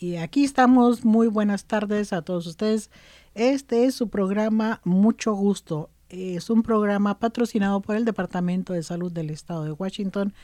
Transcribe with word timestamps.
Y 0.00 0.16
aquí 0.16 0.44
estamos. 0.44 1.04
Muy 1.04 1.26
buenas 1.26 1.64
tardes 1.64 2.12
a 2.12 2.22
todos 2.22 2.46
ustedes. 2.46 2.88
Este 3.34 3.84
es 3.84 3.96
su 3.96 4.08
programa 4.08 4.80
Mucho 4.84 5.32
Gusto. 5.32 5.90
Es 6.08 6.50
un 6.50 6.62
programa 6.62 7.18
patrocinado 7.18 7.82
por 7.82 7.96
el 7.96 8.04
Departamento 8.04 8.74
de 8.74 8.84
Salud 8.84 9.10
del 9.10 9.30
Estado 9.30 9.64
de 9.64 9.72
Washington, 9.72 10.34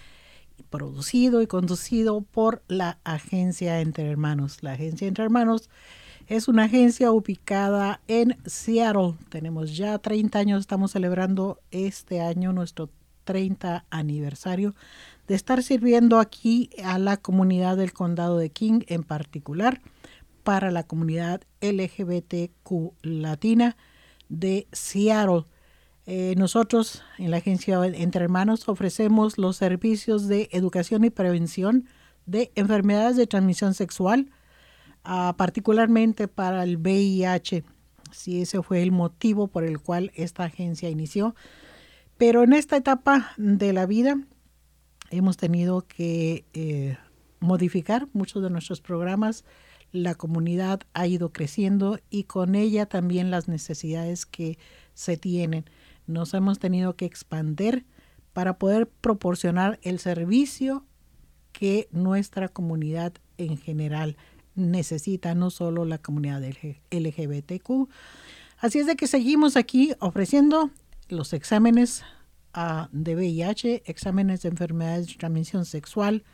producido 0.70 1.40
y 1.40 1.46
conducido 1.46 2.22
por 2.22 2.64
la 2.66 2.98
Agencia 3.04 3.80
Entre 3.80 4.10
Hermanos. 4.10 4.60
La 4.64 4.72
Agencia 4.72 5.06
Entre 5.06 5.22
Hermanos 5.22 5.70
es 6.26 6.48
una 6.48 6.64
agencia 6.64 7.12
ubicada 7.12 8.00
en 8.08 8.36
Seattle. 8.46 9.14
Tenemos 9.28 9.76
ya 9.76 9.98
30 10.00 10.36
años, 10.36 10.60
estamos 10.62 10.90
celebrando 10.90 11.60
este 11.70 12.20
año 12.20 12.52
nuestro 12.52 12.90
30 13.22 13.84
aniversario 13.88 14.74
de 15.26 15.34
estar 15.34 15.62
sirviendo 15.62 16.18
aquí 16.18 16.70
a 16.84 16.98
la 16.98 17.16
comunidad 17.16 17.76
del 17.76 17.92
condado 17.92 18.38
de 18.38 18.50
King, 18.50 18.80
en 18.86 19.02
particular 19.02 19.80
para 20.42 20.70
la 20.70 20.82
comunidad 20.84 21.40
LGBTQ 21.62 22.92
latina 23.02 23.76
de 24.28 24.68
Seattle. 24.72 25.46
Eh, 26.06 26.34
nosotros 26.36 27.02
en 27.18 27.30
la 27.30 27.38
agencia 27.38 27.82
Entre 27.86 28.22
Hermanos 28.22 28.68
ofrecemos 28.68 29.38
los 29.38 29.56
servicios 29.56 30.28
de 30.28 30.50
educación 30.52 31.04
y 31.04 31.10
prevención 31.10 31.88
de 32.26 32.52
enfermedades 32.54 33.16
de 33.16 33.26
transmisión 33.26 33.72
sexual, 33.72 34.30
ah, 35.02 35.34
particularmente 35.38 36.28
para 36.28 36.62
el 36.62 36.76
VIH. 36.76 37.64
Si 38.12 38.42
ese 38.42 38.62
fue 38.62 38.82
el 38.82 38.92
motivo 38.92 39.48
por 39.48 39.64
el 39.64 39.80
cual 39.80 40.12
esta 40.14 40.44
agencia 40.44 40.90
inició. 40.90 41.34
Pero 42.18 42.44
en 42.44 42.52
esta 42.52 42.76
etapa 42.76 43.32
de 43.38 43.72
la 43.72 43.86
vida 43.86 44.18
hemos 45.16 45.36
tenido 45.36 45.86
que 45.86 46.44
eh, 46.52 46.96
modificar 47.40 48.08
muchos 48.12 48.42
de 48.42 48.50
nuestros 48.50 48.80
programas. 48.80 49.44
La 49.92 50.14
comunidad 50.14 50.82
ha 50.92 51.06
ido 51.06 51.32
creciendo 51.32 52.00
y 52.10 52.24
con 52.24 52.54
ella 52.54 52.86
también 52.86 53.30
las 53.30 53.48
necesidades 53.48 54.26
que 54.26 54.58
se 54.94 55.16
tienen. 55.16 55.64
Nos 56.06 56.34
hemos 56.34 56.58
tenido 56.58 56.96
que 56.96 57.04
expandir 57.04 57.86
para 58.32 58.58
poder 58.58 58.88
proporcionar 58.88 59.78
el 59.82 59.98
servicio 59.98 60.84
que 61.52 61.88
nuestra 61.92 62.48
comunidad 62.48 63.12
en 63.38 63.56
general 63.56 64.16
necesita, 64.56 65.34
no 65.34 65.50
solo 65.50 65.84
la 65.84 65.98
comunidad 65.98 66.42
LGBTQ. 66.90 67.88
Así 68.58 68.78
es 68.80 68.86
de 68.86 68.96
que 68.96 69.06
seguimos 69.06 69.56
aquí 69.56 69.94
ofreciendo 70.00 70.70
los 71.08 71.32
exámenes 71.32 72.02
de 72.92 73.16
VIH, 73.16 73.82
exámenes 73.86 74.42
de 74.42 74.48
enfermedades 74.48 75.08
de 75.08 75.14
transmisión 75.14 75.64
sexual. 75.64 76.24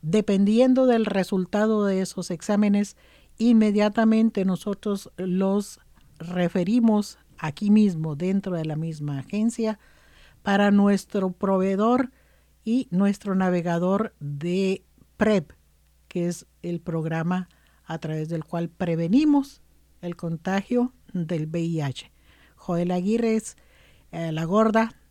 Dependiendo 0.00 0.86
del 0.86 1.04
resultado 1.04 1.84
de 1.84 2.00
esos 2.00 2.30
exámenes, 2.30 2.96
inmediatamente 3.38 4.44
nosotros 4.44 5.10
los 5.16 5.78
referimos 6.18 7.18
aquí 7.38 7.70
mismo, 7.70 8.16
dentro 8.16 8.56
de 8.56 8.64
la 8.64 8.76
misma 8.76 9.18
agencia, 9.18 9.78
para 10.42 10.70
nuestro 10.70 11.32
proveedor 11.32 12.10
y 12.64 12.88
nuestro 12.90 13.34
navegador 13.34 14.14
de 14.20 14.84
PrEP, 15.16 15.52
que 16.08 16.28
es 16.28 16.46
el 16.62 16.80
programa 16.80 17.48
a 17.84 17.98
través 17.98 18.28
del 18.28 18.44
cual 18.44 18.68
prevenimos 18.68 19.60
el 20.00 20.16
contagio 20.16 20.92
del 21.12 21.46
VIH. 21.46 22.10
Joel 22.56 22.90
Aguirre 22.90 23.36
es 23.36 23.56
eh, 24.12 24.32
la 24.32 24.44
gorda 24.44 25.01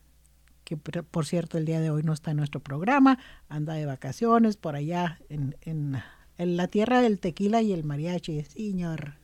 que 0.72 0.78
por 0.78 1.26
cierto 1.26 1.58
el 1.58 1.66
día 1.66 1.82
de 1.82 1.90
hoy 1.90 2.02
no 2.02 2.14
está 2.14 2.32
en 2.32 2.38
nuestro 2.38 2.62
programa, 2.62 3.20
anda 3.50 3.74
de 3.74 3.86
vacaciones 3.86 4.56
por 4.56 4.78
allá 4.78 5.20
en, 5.28 5.58
en, 5.64 6.02
la 6.38 6.68
tierra 6.70 7.02
del 7.02 7.20
tequila 7.20 7.62
y 7.62 7.74
el 7.74 7.84
mariachi, 7.84 8.42
señor, 8.44 9.16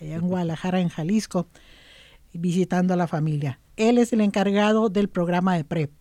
allá 0.00 0.14
en 0.14 0.26
Guadalajara, 0.26 0.80
en 0.80 0.88
Jalisco, 0.88 1.48
visitando 2.32 2.94
a 2.94 2.96
la 2.96 3.06
familia. 3.06 3.60
Él 3.76 3.98
es 3.98 4.14
el 4.14 4.22
encargado 4.22 4.88
del 4.88 5.08
programa 5.08 5.54
de 5.54 5.64
PrEP. 5.64 5.92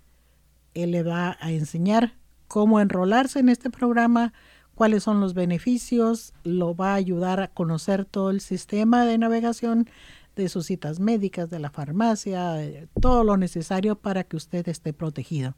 Él 0.74 0.92
le 0.92 1.04
va 1.04 1.38
a 1.42 1.52
enseñar 1.52 2.16
cómo 2.48 2.80
enrolarse 2.80 3.40
en 3.40 3.50
este 3.50 3.70
programa, 3.70 4.32
cuáles 4.76 5.04
son 5.04 5.20
los 5.20 5.34
beneficios, 5.34 6.34
lo 6.44 6.74
va 6.74 6.94
a 6.94 6.96
ayudar 6.96 7.42
a 7.42 7.50
conocer 7.50 8.06
todo 8.06 8.30
el 8.30 8.40
sistema 8.40 9.06
de 9.06 9.18
navegación 9.18 9.90
de 10.36 10.50
sus 10.50 10.66
citas 10.66 11.00
médicas, 11.00 11.50
de 11.50 11.60
la 11.60 11.70
farmacia, 11.70 12.58
todo 13.02 13.24
lo 13.24 13.38
necesario 13.38 13.96
para 13.96 14.24
que 14.24 14.36
usted 14.36 14.68
esté 14.68 14.94
protegido. 14.94 15.56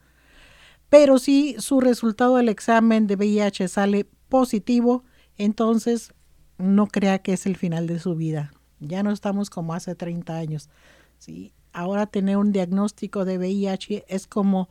Pero 0.89 1.19
si 1.19 1.55
su 1.59 1.81
resultado 1.81 2.37
del 2.37 2.49
examen 2.49 3.07
de 3.07 3.15
VIH 3.15 3.67
sale 3.67 4.07
positivo, 4.29 5.03
entonces 5.37 6.13
no 6.57 6.87
crea 6.87 7.19
que 7.19 7.33
es 7.33 7.45
el 7.45 7.57
final 7.57 7.87
de 7.87 7.99
su 7.99 8.15
vida. 8.15 8.53
Ya 8.79 9.03
no 9.03 9.11
estamos 9.11 9.49
como 9.49 9.73
hace 9.73 9.95
30 9.95 10.35
años. 10.35 10.69
¿sí? 11.17 11.53
Ahora 11.73 12.07
tener 12.07 12.37
un 12.37 12.51
diagnóstico 12.51 13.25
de 13.25 13.37
VIH 13.37 14.05
es 14.07 14.27
como 14.27 14.69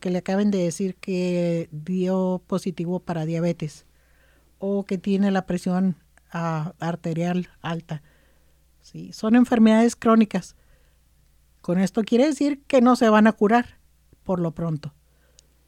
que 0.00 0.10
le 0.10 0.18
acaben 0.18 0.50
de 0.50 0.58
decir 0.58 0.94
que 0.96 1.68
dio 1.72 2.42
positivo 2.46 3.00
para 3.00 3.26
diabetes 3.26 3.86
o 4.58 4.84
que 4.84 4.98
tiene 4.98 5.30
la 5.30 5.46
presión 5.46 5.96
ah, 6.32 6.74
arterial 6.78 7.48
alta. 7.60 8.02
Son 9.12 9.36
enfermedades 9.36 9.96
crónicas. 9.96 10.56
Con 11.60 11.78
esto 11.78 12.02
quiere 12.02 12.26
decir 12.26 12.62
que 12.66 12.80
no 12.80 12.96
se 12.96 13.08
van 13.08 13.26
a 13.26 13.32
curar 13.32 13.78
por 14.24 14.40
lo 14.40 14.52
pronto, 14.52 14.94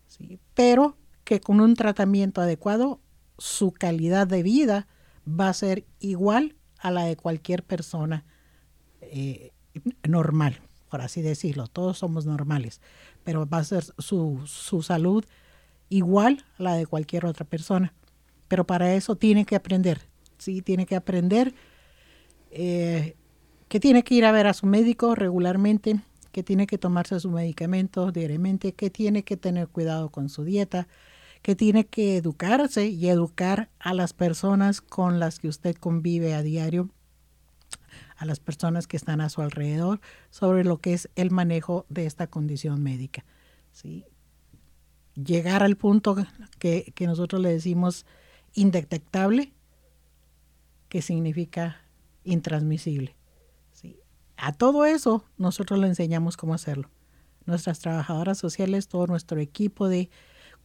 ¿sí? 0.07 0.39
pero 0.55 0.97
que 1.25 1.41
con 1.41 1.61
un 1.61 1.75
tratamiento 1.75 2.41
adecuado 2.41 3.01
su 3.39 3.73
calidad 3.73 4.27
de 4.27 4.43
vida 4.43 4.87
va 5.27 5.49
a 5.49 5.55
ser 5.55 5.87
igual 5.99 6.57
a 6.79 6.91
la 6.91 7.05
de 7.05 7.17
cualquier 7.17 7.63
persona 7.63 8.25
eh, 9.01 9.53
normal, 10.09 10.61
por 10.91 11.01
así 11.01 11.23
decirlo. 11.23 11.67
Todos 11.67 11.99
somos 11.99 12.27
normales, 12.27 12.81
pero 13.25 13.47
va 13.47 13.59
a 13.59 13.65
ser 13.65 13.85
su, 13.99 14.43
su 14.47 14.83
salud 14.83 15.25
igual 15.89 16.45
a 16.59 16.63
la 16.63 16.75
de 16.75 16.87
cualquier 16.87 17.27
otra 17.27 17.45
persona. 17.45 17.93
Pero 18.49 18.67
para 18.67 18.95
eso 18.95 19.17
tiene 19.17 19.45
que 19.45 19.57
aprender, 19.57 20.01
¿sí? 20.39 20.63
Tiene 20.63 20.87
que 20.87 20.97
aprender 20.97 21.55
eh, 22.51 23.17
que 23.69 23.81
tiene 23.81 24.03
que 24.03 24.15
ir 24.15 24.25
a 24.25 24.33
ver 24.33 24.47
a 24.47 24.55
su 24.55 24.67
médico 24.67 25.15
regularmente, 25.15 26.01
que 26.33 26.43
tiene 26.43 26.67
que 26.67 26.79
tomarse 26.79 27.21
sus 27.21 27.31
medicamentos 27.31 28.13
diariamente, 28.13 28.73
que 28.73 28.91
tiene 28.91 29.23
que 29.23 29.37
tener 29.37 29.69
cuidado 29.69 30.11
con 30.11 30.29
su 30.29 30.45
dieta, 30.45 30.89
que 31.43 31.57
tiene 31.57 31.87
que 31.87 32.17
educarse 32.17 32.89
y 32.89 33.09
educar 33.09 33.71
a 33.79 33.95
las 33.95 34.13
personas 34.13 34.81
con 34.81 35.21
las 35.21 35.39
que 35.39 35.49
usted 35.49 35.77
convive 35.77 36.35
a 36.35 36.43
diario, 36.43 36.91
a 38.17 38.27
las 38.27 38.41
personas 38.41 38.87
que 38.87 38.97
están 38.97 39.21
a 39.21 39.31
su 39.31 39.41
alrededor, 39.41 40.01
sobre 40.31 40.65
lo 40.65 40.79
que 40.79 40.93
es 40.93 41.09
el 41.17 41.31
manejo 41.31 41.87
de 41.89 42.07
esta 42.07 42.27
condición 42.27 42.83
médica. 42.83 43.25
¿sí? 43.73 44.05
Llegar 45.15 45.63
al 45.63 45.77
punto 45.77 46.17
que, 46.59 46.93
que 46.95 47.07
nosotros 47.07 47.41
le 47.41 47.51
decimos 47.51 48.05
indetectable, 48.53 49.53
que 50.89 51.03
significa 51.03 51.81
intransmisible. 52.25 53.17
¿sí? 53.73 53.99
A 54.37 54.53
todo 54.53 54.85
eso 54.85 55.25
nosotros 55.37 55.79
le 55.79 55.87
enseñamos 55.87 56.37
cómo 56.37 56.55
hacerlo. 56.55 56.91
Nuestras 57.47 57.81
trabajadoras 57.81 58.39
sociales, 58.39 58.89
todo 58.89 59.07
nuestro 59.07 59.41
equipo 59.41 59.89
de 59.89 60.11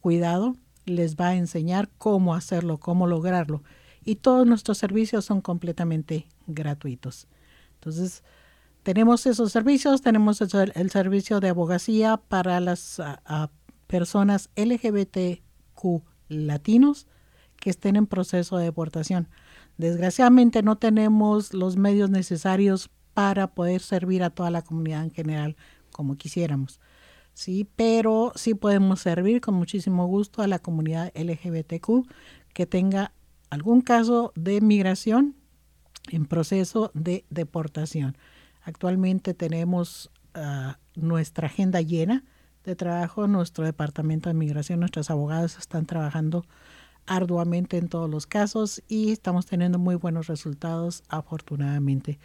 cuidado 0.00 0.56
les 0.84 1.16
va 1.16 1.28
a 1.28 1.34
enseñar 1.34 1.90
cómo 1.98 2.34
hacerlo, 2.34 2.78
cómo 2.78 3.06
lograrlo. 3.06 3.62
Y 4.04 4.16
todos 4.16 4.46
nuestros 4.46 4.78
servicios 4.78 5.24
son 5.24 5.40
completamente 5.40 6.28
gratuitos. 6.46 7.26
Entonces, 7.74 8.22
tenemos 8.84 9.26
esos 9.26 9.50
servicios, 9.50 10.00
tenemos 10.00 10.40
el, 10.40 10.90
servicio 10.90 11.40
de 11.40 11.48
abogacía 11.48 12.18
para 12.18 12.60
las 12.60 13.02
personas 13.88 14.48
LGBTQ 14.54 16.02
latinos 16.28 17.06
que 17.56 17.70
estén 17.70 17.96
en 17.96 18.06
proceso 18.06 18.58
de 18.58 18.64
deportación. 18.64 19.28
Desgraciadamente 19.78 20.62
no 20.62 20.76
tenemos 20.76 21.52
los 21.52 21.76
medios 21.76 22.10
necesarios 22.10 22.90
para 23.14 23.48
poder 23.48 23.80
servir 23.80 24.22
a 24.22 24.30
toda 24.30 24.50
la 24.50 24.62
comunidad 24.62 25.04
en 25.04 25.10
general 25.10 25.56
como 25.90 26.16
quisiéramos. 26.16 26.80
Sí, 27.32 27.68
pero 27.76 28.32
sí 28.34 28.54
podemos 28.54 29.00
servir 29.00 29.40
con 29.40 29.54
muchísimo 29.54 30.06
gusto 30.06 30.42
a 30.42 30.46
la 30.46 30.58
comunidad 30.58 31.12
LGBTQ 31.14 32.06
que 32.54 32.66
tenga 32.66 33.12
algún 33.50 33.82
caso 33.82 34.32
de 34.34 34.60
migración 34.60 35.36
en 36.10 36.26
proceso 36.26 36.90
de 36.94 37.24
deportación. 37.30 38.16
Actualmente 38.62 39.34
tenemos 39.34 40.10
ah, 40.34 40.78
nuestra 40.94 41.48
agenda 41.48 41.80
llena 41.80 42.24
de 42.64 42.76
trabajo, 42.76 43.28
nuestro 43.28 43.64
departamento 43.64 44.28
de 44.28 44.34
migración, 44.34 44.80
nuestros 44.80 45.10
abogados 45.10 45.56
están 45.58 45.86
trabajando 45.86 46.44
arduamente 47.06 47.78
en 47.78 47.88
todos 47.88 48.10
los 48.10 48.26
casos 48.26 48.82
y 48.88 49.12
estamos 49.12 49.46
teniendo 49.46 49.78
muy 49.78 49.94
buenos 49.94 50.26
resultados 50.26 51.02
afortunadamente. 51.08 52.18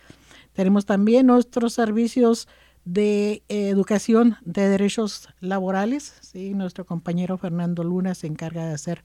Tenemos 0.53 0.85
también 0.85 1.27
nuestros 1.27 1.73
servicios 1.73 2.47
de 2.83 3.43
educación 3.47 4.37
de 4.43 4.67
derechos 4.67 5.29
laborales. 5.39 6.15
¿sí? 6.21 6.53
Nuestro 6.53 6.85
compañero 6.85 7.37
Fernando 7.37 7.83
Luna 7.83 8.15
se 8.15 8.27
encarga 8.27 8.65
de 8.65 8.73
hacer 8.73 9.03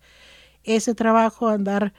ese 0.64 0.94
trabajo, 0.94 1.48
andar 1.48 1.92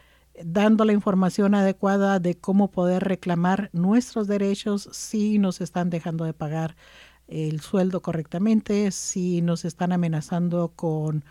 dando 0.44 0.86
la 0.86 0.94
información 0.94 1.56
adecuada 1.56 2.20
de 2.20 2.36
cómo 2.36 2.70
poder 2.70 3.04
reclamar 3.04 3.70
nuestros 3.74 4.28
derechos 4.28 4.90
si 4.92 5.40
nos 5.40 5.62
están 5.62 5.90
dejando 5.90 6.26
de 6.26 6.34
pagar 6.34 6.76
el 7.28 7.60
sueldo 7.60 8.02
correctamente, 8.02 8.92
si 8.92 9.42
nos 9.42 9.66
están 9.66 9.92
amenazando 9.92 10.72
con, 10.76 11.26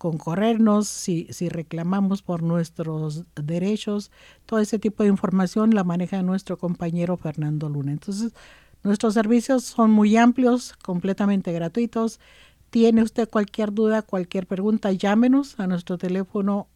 con 0.00 0.16
corrernos, 0.16 0.88
si, 0.88 1.26
si 1.28 1.50
reclamamos 1.50 2.22
por 2.22 2.42
nuestros 2.42 3.26
derechos. 3.34 4.10
Todo 4.46 4.60
ese 4.60 4.78
tipo 4.78 5.02
de 5.02 5.10
información 5.10 5.74
la 5.74 5.84
maneja 5.84 6.22
nuestro 6.22 6.56
compañero 6.56 7.18
Fernando 7.18 7.68
Luna. 7.68 7.92
Entonces, 7.92 8.32
nuestros 8.82 9.12
servicios 9.12 9.62
son 9.62 9.90
muy 9.90 10.16
amplios, 10.16 10.72
completamente 10.82 11.52
gratuitos. 11.52 12.18
Tiene 12.70 13.02
usted 13.02 13.28
cualquier 13.28 13.74
duda, 13.74 14.00
cualquier 14.00 14.46
pregunta, 14.46 14.90
llámenos 14.90 15.60
a 15.60 15.66
nuestro 15.66 15.98
teléfono 15.98 16.66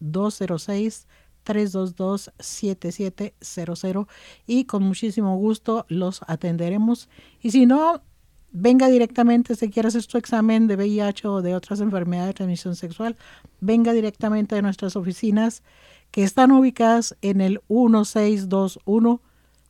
206 0.00 1.06
322-7700 1.46 4.06
y 4.46 4.66
con 4.66 4.82
muchísimo 4.82 5.38
gusto 5.38 5.86
los 5.88 6.20
atenderemos. 6.26 7.08
Y 7.40 7.52
si 7.52 7.64
no, 7.64 8.02
venga 8.52 8.88
directamente, 8.88 9.54
si 9.54 9.70
quiere 9.70 9.88
hacer 9.88 10.02
su 10.02 10.18
examen 10.18 10.66
de 10.66 10.76
VIH 10.76 11.28
o 11.28 11.42
de 11.42 11.54
otras 11.54 11.80
enfermedades 11.80 12.30
de 12.30 12.34
transmisión 12.34 12.76
sexual, 12.76 13.16
venga 13.60 13.92
directamente 13.92 14.56
a 14.56 14.62
nuestras 14.62 14.96
oficinas 14.96 15.62
que 16.10 16.22
están 16.24 16.50
ubicadas 16.50 17.16
en 17.22 17.40
el 17.40 17.60
1621 17.68 19.20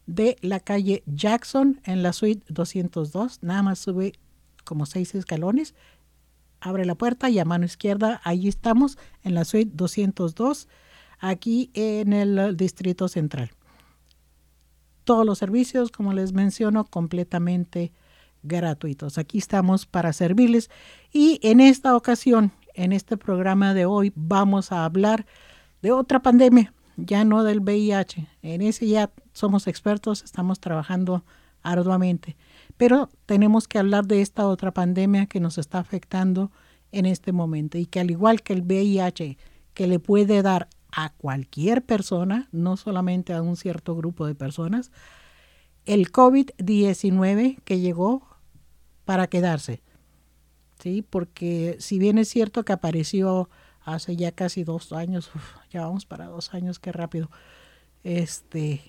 de 0.07 0.37
la 0.41 0.61
calle 0.61 1.03
Jackson 1.07 1.81
en 1.85 2.03
la 2.03 2.13
suite 2.13 2.45
202. 2.49 3.43
Nada 3.43 3.63
más 3.63 3.79
sube 3.79 4.15
como 4.65 4.87
seis 4.87 5.15
escalones. 5.15 5.75
Abre 6.61 6.85
la 6.85 6.95
puerta 6.95 7.31
y 7.31 7.39
a 7.39 7.45
mano 7.45 7.65
izquierda, 7.65 8.21
ahí 8.25 8.49
estamos 8.49 8.99
en 9.23 9.35
la 9.35 9.45
suite 9.45 9.71
202 9.75 10.69
aquí 11.19 11.71
en 11.75 12.13
el 12.13 12.57
Distrito 12.57 13.09
Central. 13.09 13.51
Todos 15.05 15.25
los 15.25 15.39
servicios, 15.39 15.91
como 15.91 16.13
les 16.13 16.33
menciono, 16.33 16.85
completamente 16.85 17.93
gratuitos. 18.43 19.19
Aquí 19.19 19.39
estamos 19.39 19.87
para 19.87 20.13
servirles 20.13 20.71
y 21.13 21.39
en 21.43 21.61
esta 21.61 21.97
ocasión, 21.97 22.53
en 22.75 22.93
este 22.93 23.17
programa 23.17 23.75
de 23.75 23.87
hoy, 23.87 24.13
vamos 24.15 24.73
a 24.73 24.85
hablar 24.85 25.27
de 25.83 25.93
otra 25.93 26.21
pandemia, 26.21 26.73
ya 26.97 27.25
no 27.25 27.43
del 27.45 27.61
VIH. 27.61 28.27
En 28.43 28.63
ese 28.63 28.87
ya 28.87 29.11
somos 29.33 29.67
expertos, 29.67 30.23
estamos 30.23 30.61
trabajando 30.61 31.25
arduamente, 31.63 32.37
pero 32.77 33.11
tenemos 33.27 33.69
que 33.69 33.79
hablar 33.79 34.07
de 34.07 34.23
esta 34.23 34.47
otra 34.47 34.73
pandemia 34.73 35.27
que 35.27 35.41
nos 35.41 35.59
está 35.59 35.79
afectando 35.79 36.51
en 36.93 37.07
este 37.07 37.33
momento 37.33 37.79
y 37.79 37.87
que 37.87 38.01
al 38.01 38.11
igual 38.11 38.43
que 38.43 38.53
el 38.53 38.63
VIH, 38.63 39.37
que 39.75 39.87
le 39.87 39.99
puede 39.99 40.43
dar 40.43 40.69
a 40.93 41.11
cualquier 41.11 41.85
persona, 41.85 42.49
no 42.53 42.77
solamente 42.77 43.33
a 43.33 43.43
un 43.43 43.57
cierto 43.57 43.95
grupo 43.95 44.27
de 44.27 44.35
personas, 44.35 44.91
el 45.87 46.11
COVID-19 46.11 47.61
que 47.65 47.81
llegó 47.81 48.30
para 49.05 49.27
quedarse. 49.27 49.83
¿sí? 50.81 51.03
Porque 51.09 51.77
si 51.79 51.99
bien 51.99 52.19
es 52.19 52.29
cierto 52.29 52.65
que 52.65 52.73
apareció 52.73 53.49
hace 53.83 54.17
ya 54.17 54.33
casi 54.33 54.65
dos 54.65 54.93
años, 54.93 55.31
ya 55.71 55.83
vamos 55.83 56.07
para 56.07 56.27
dos 56.27 56.55
años, 56.55 56.79
qué 56.79 56.93
rápido, 56.93 57.31
este, 58.03 58.83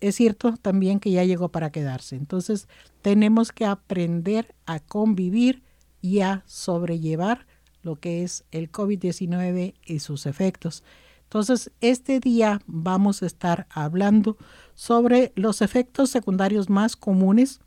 es 0.00 0.14
cierto 0.14 0.56
también 0.56 1.00
que 1.00 1.10
ya 1.10 1.24
llegó 1.24 1.50
para 1.50 1.70
quedarse. 1.70 2.16
Entonces 2.16 2.68
tenemos 3.02 3.52
que 3.52 3.66
aprender 3.66 4.54
a 4.66 4.80
convivir 4.80 5.62
y 6.00 6.20
a 6.20 6.42
sobrellevar 6.46 7.46
lo 7.82 7.96
que 7.96 8.22
es 8.22 8.44
el 8.50 8.70
COVID-19 8.70 9.74
y 9.84 9.98
sus 10.00 10.26
efectos. 10.26 10.82
Entonces, 11.24 11.70
este 11.80 12.18
día 12.18 12.60
vamos 12.66 13.22
a 13.22 13.26
estar 13.26 13.68
hablando 13.70 14.36
sobre 14.74 15.32
los 15.36 15.62
efectos 15.62 16.10
secundarios 16.10 16.68
más 16.68 16.96
comunes 16.96 17.60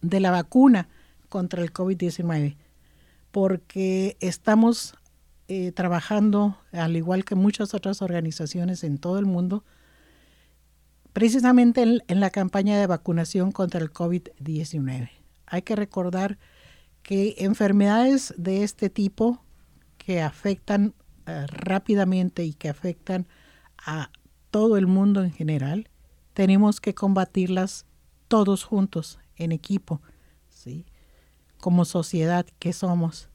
de 0.00 0.20
la 0.20 0.30
vacuna 0.30 0.88
contra 1.28 1.62
el 1.62 1.72
COVID-19, 1.72 2.56
porque 3.30 4.16
estamos 4.20 4.94
eh, 5.48 5.72
trabajando, 5.72 6.58
al 6.72 6.96
igual 6.96 7.24
que 7.24 7.34
muchas 7.34 7.74
otras 7.74 8.02
organizaciones 8.02 8.84
en 8.84 8.98
todo 8.98 9.18
el 9.18 9.26
mundo, 9.26 9.64
precisamente 11.12 11.82
en 11.82 12.20
la 12.20 12.30
campaña 12.30 12.78
de 12.78 12.86
vacunación 12.86 13.52
contra 13.52 13.80
el 13.80 13.92
COVID-19. 13.92 15.10
Hay 15.46 15.62
que 15.62 15.76
recordar 15.76 16.38
que 17.02 17.34
enfermedades 17.38 18.34
de 18.36 18.62
este 18.62 18.90
tipo 18.90 19.42
que 19.96 20.20
afectan 20.20 20.94
eh, 21.26 21.46
rápidamente 21.48 22.44
y 22.44 22.54
que 22.54 22.68
afectan 22.68 23.26
a 23.78 24.10
todo 24.50 24.76
el 24.76 24.86
mundo 24.86 25.22
en 25.22 25.32
general, 25.32 25.88
tenemos 26.34 26.80
que 26.80 26.94
combatirlas 26.94 27.86
todos 28.28 28.64
juntos, 28.64 29.18
en 29.38 29.52
equipo, 29.52 30.02
¿sí? 30.48 30.84
como 31.58 31.84
sociedad 31.84 32.46
que 32.58 32.72
somos. 32.72 33.30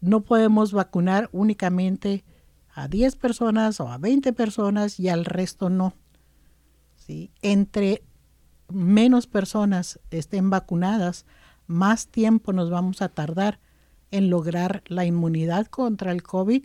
No 0.00 0.22
podemos 0.22 0.72
vacunar 0.72 1.28
únicamente 1.32 2.24
a 2.74 2.88
10 2.88 3.16
personas 3.16 3.80
o 3.80 3.88
a 3.88 3.98
20 3.98 4.32
personas 4.32 4.98
y 4.98 5.08
al 5.08 5.24
resto 5.24 5.70
no. 5.70 5.94
¿sí? 6.96 7.30
Entre 7.42 8.02
menos 8.68 9.26
personas 9.26 10.00
estén 10.10 10.50
vacunadas, 10.50 11.26
más 11.66 12.08
tiempo 12.08 12.52
nos 12.52 12.70
vamos 12.70 13.02
a 13.02 13.08
tardar 13.08 13.60
en 14.10 14.30
lograr 14.30 14.82
la 14.86 15.04
inmunidad 15.04 15.66
contra 15.66 16.12
el 16.12 16.22
COVID 16.22 16.64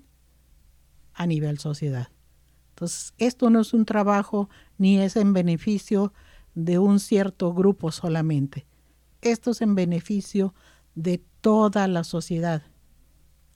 a 1.14 1.28
nivel 1.28 1.60
sociedad. 1.60 2.10
Entonces, 2.70 3.14
esto 3.18 3.50
no 3.50 3.62
es 3.62 3.74
un 3.74 3.86
trabajo 3.86 4.50
ni 4.78 5.00
es 5.00 5.16
en 5.16 5.34
beneficio 5.34 6.14
de 6.56 6.80
un 6.80 7.00
cierto 7.00 7.54
grupo 7.54 7.92
solamente. 7.92 8.66
Esto 9.22 9.52
es 9.52 9.62
en 9.62 9.76
beneficio 9.76 10.54
de 10.96 11.24
toda 11.42 11.88
la 11.88 12.04
sociedad. 12.04 12.64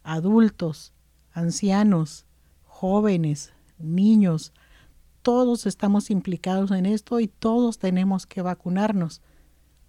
Adultos, 0.03 0.93
ancianos, 1.31 2.25
jóvenes, 2.63 3.53
niños, 3.77 4.53
todos 5.21 5.65
estamos 5.65 6.09
implicados 6.09 6.71
en 6.71 6.85
esto 6.85 7.19
y 7.19 7.27
todos 7.27 7.77
tenemos 7.77 8.25
que 8.25 8.41
vacunarnos. 8.41 9.21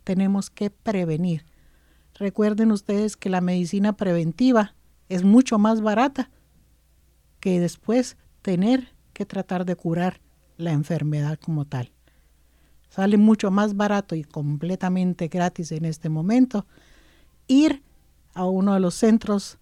Tenemos 0.04 0.50
que 0.50 0.70
prevenir. 0.70 1.44
Recuerden 2.14 2.72
ustedes 2.72 3.16
que 3.16 3.30
la 3.30 3.40
medicina 3.40 3.96
preventiva 3.96 4.74
es 5.08 5.24
mucho 5.24 5.58
más 5.58 5.80
barata 5.80 6.30
que 7.38 7.60
después 7.60 8.16
tener 8.42 8.94
que 9.12 9.24
tratar 9.24 9.64
de 9.64 9.76
curar 9.76 10.20
la 10.56 10.72
enfermedad 10.72 11.38
como 11.38 11.64
tal. 11.64 11.92
Sale 12.90 13.16
mucho 13.16 13.50
más 13.50 13.76
barato 13.76 14.14
y 14.14 14.24
completamente 14.24 15.28
gratis 15.28 15.72
en 15.72 15.84
este 15.84 16.08
momento 16.08 16.66
ir 17.46 17.82
a 18.34 18.44
uno 18.44 18.74
de 18.74 18.80
los 18.80 18.94
centros 18.94 19.58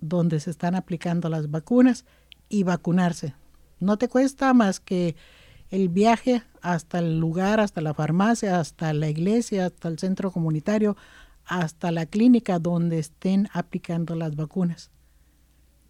donde 0.00 0.40
se 0.40 0.50
están 0.50 0.74
aplicando 0.74 1.28
las 1.28 1.50
vacunas 1.50 2.04
y 2.48 2.62
vacunarse. 2.62 3.34
No 3.80 3.98
te 3.98 4.08
cuesta 4.08 4.54
más 4.54 4.80
que 4.80 5.16
el 5.70 5.88
viaje 5.88 6.42
hasta 6.62 7.00
el 7.00 7.18
lugar, 7.18 7.60
hasta 7.60 7.80
la 7.80 7.94
farmacia, 7.94 8.60
hasta 8.60 8.92
la 8.92 9.08
iglesia, 9.08 9.66
hasta 9.66 9.88
el 9.88 9.98
centro 9.98 10.30
comunitario, 10.30 10.96
hasta 11.44 11.90
la 11.90 12.06
clínica 12.06 12.58
donde 12.58 12.98
estén 12.98 13.48
aplicando 13.52 14.14
las 14.14 14.36
vacunas. 14.36 14.90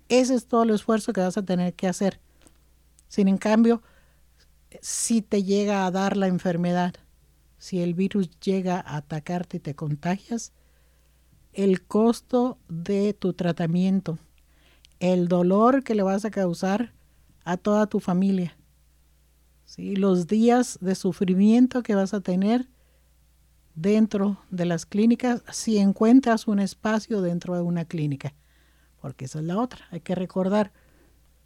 Ese 0.08 0.34
es 0.34 0.46
todo 0.46 0.62
el 0.62 0.70
esfuerzo 0.70 1.12
que 1.12 1.20
vas 1.20 1.36
a 1.36 1.44
tener 1.44 1.75
que 1.75 1.88
hacer. 1.88 2.20
Sin 3.08 3.28
en 3.28 3.38
cambio, 3.38 3.82
si 4.83 5.23
te 5.23 5.42
llega 5.42 5.87
a 5.87 5.90
dar 5.90 6.16
la 6.16 6.26
enfermedad, 6.26 6.95
si 7.59 7.80
el 7.80 7.95
virus 7.95 8.30
llega 8.40 8.76
a 8.80 8.97
atacarte 8.97 9.59
y 9.59 9.61
te 9.61 9.75
contagias, 9.75 10.52
el 11.52 11.83
costo 11.83 12.59
de 12.68 13.14
tu 13.14 13.33
tratamiento, 13.33 14.18
el 15.00 15.28
dolor 15.28 15.83
que 15.85 15.95
le 15.95 16.02
vas 16.02 16.25
a 16.25 16.30
causar 16.30 16.92
a 17.45 17.56
toda 17.56 17.87
tu 17.87 18.00
familia, 18.00 18.56
¿sí? 19.64 19.97
los 19.97 20.26
días 20.26 20.78
de 20.80 20.95
sufrimiento 20.95 21.83
que 21.83 21.95
vas 21.95 22.14
a 22.14 22.21
tener 22.21 22.68
dentro 23.75 24.38
de 24.50 24.64
las 24.64 24.87
clínicas 24.87 25.42
si 25.50 25.78
encuentras 25.78 26.47
un 26.47 26.59
espacio 26.59 27.21
dentro 27.21 27.54
de 27.54 27.61
una 27.61 27.85
clínica 27.85 28.35
porque 29.06 29.26
esa 29.26 29.38
es 29.38 29.45
la 29.45 29.56
otra. 29.56 29.87
Hay 29.92 30.00
que 30.00 30.16
recordar 30.16 30.73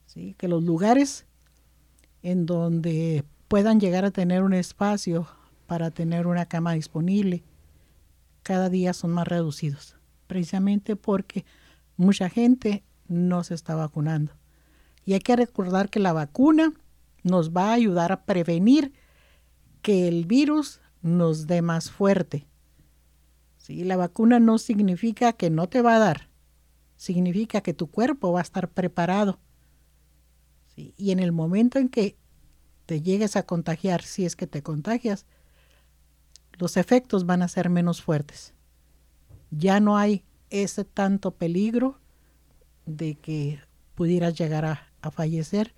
¿sí? 0.07 0.35
que 0.39 0.49
los 0.49 0.63
lugares 0.63 1.27
en 2.23 2.47
donde 2.47 3.25
puedan 3.49 3.81
llegar 3.81 4.05
a 4.05 4.11
tener 4.11 4.43
un 4.43 4.55
espacio 4.55 5.27
para 5.67 5.91
tener 5.91 6.27
una 6.27 6.47
cama 6.47 6.73
disponible, 6.73 7.43
cada 8.43 8.69
día 8.69 8.93
son 8.93 9.13
más 9.13 9.29
reducidos, 9.29 9.97
precisamente 10.27 10.97
porque 10.97 11.45
mucha 11.97 12.29
gente 12.29 12.83
no 13.09 13.45
se 13.45 13.55
está 13.55 13.75
vacunando. 13.75 14.33
Y 15.05 15.15
hay 15.15 15.21
que 15.21 15.37
recordar 15.37 15.91
que 15.91 16.01
la 16.01 16.13
vacuna 16.13 16.73
nos 17.23 17.51
va 17.51 17.71
a 17.71 17.75
ayudar 17.75 18.13
a 18.13 18.25
prevenir 18.25 18.93
que 19.83 20.09
el 20.09 20.27
virus 20.27 20.81
nos 21.03 21.47
dé 21.47 21.63
más 21.63 21.91
fuerte. 21.91 22.47
¿Sí? 23.59 23.85
La 23.85 23.97
vacuna 23.97 24.41
no 24.41 24.59
significa 24.59 25.33
que 25.33 25.51
no 25.51 25.69
te 25.69 25.83
va 25.83 25.97
a 25.97 25.99
dar, 25.99 26.29
significa 26.97 27.61
que 27.61 27.75
tu 27.75 27.89
cuerpo 27.89 28.33
va 28.33 28.41
a 28.41 28.43
estar 28.43 28.69
preparado. 28.69 29.39
Y 30.97 31.11
en 31.11 31.19
el 31.19 31.33
momento 31.33 31.79
en 31.79 31.89
que 31.89 32.17
te 32.87 33.03
llegues 33.03 33.37
a 33.37 33.45
contagiar, 33.45 34.03
si 34.03 34.25
es 34.25 34.37
que 34.37 34.47
te 34.47 34.63
contagias, 34.63 35.27
los 36.59 36.77
efectos 36.77 37.25
van 37.27 37.43
a 37.43 37.49
ser 37.49 37.71
menos 37.71 38.03
fuertes. 38.03 38.53
Ya 39.51 39.81
no 39.81 39.97
hay 39.97 40.25
ese 40.51 40.85
tanto 40.85 41.31
peligro 41.33 41.99
de 42.87 43.15
que 43.15 43.61
pudieras 43.95 44.35
llegar 44.35 44.65
a, 44.65 44.87
fallecer, 45.11 45.75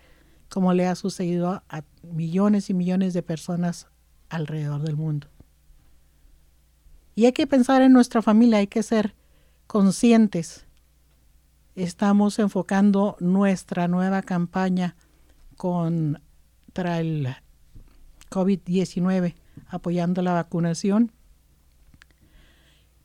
como 0.49 0.75
le 0.75 0.87
ha 0.87 0.97
sucedido 0.97 1.62
a 1.68 1.85
millones 2.02 2.71
y 2.71 2.75
millones 2.75 3.14
de 3.14 3.23
personas 3.23 3.87
alrededor 4.28 4.82
del 4.82 4.97
mundo. 4.97 5.28
Y 7.14 7.26
hay 7.26 7.32
que 7.32 7.47
pensar 7.47 7.82
en 7.82 7.92
nuestra 7.92 8.23
familia, 8.23 8.59
hay 8.59 8.66
que 8.66 8.82
ser 8.82 9.14
conscientes. 9.66 10.66
Estamos 11.75 12.38
enfocando 12.38 13.17
nuestra 13.21 13.88
nueva 13.88 14.23
campaña 14.23 14.95
contra 15.57 17.00
el 17.00 17.35
COVID-19, 18.31 19.35
apoyando 19.69 20.21
la 20.21 20.33
vacunación 20.35 21.12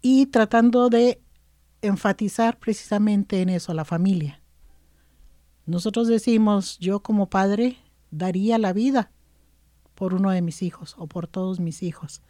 y 0.01 0.25
tratando 0.27 0.89
de 0.89 1.21
enfatizar 1.81 2.59
precisamente 2.59 3.41
en 3.41 3.49
eso, 3.49 3.73
la 3.73 3.85
familia. 3.85 4.41
Nosotros 5.65 6.07
decimos, 6.07 6.77
yo 6.79 7.01
como 7.01 7.29
padre 7.29 7.77
daría 8.11 8.57
la 8.57 8.73
vida 8.73 9.11
por 9.95 10.13
uno 10.13 10.31
de 10.31 10.41
mis 10.41 10.61
hijos 10.61 10.95
o 10.97 11.07
por 11.07 11.27
todos 11.27 11.59
mis 11.59 11.83
hijos 11.83 12.21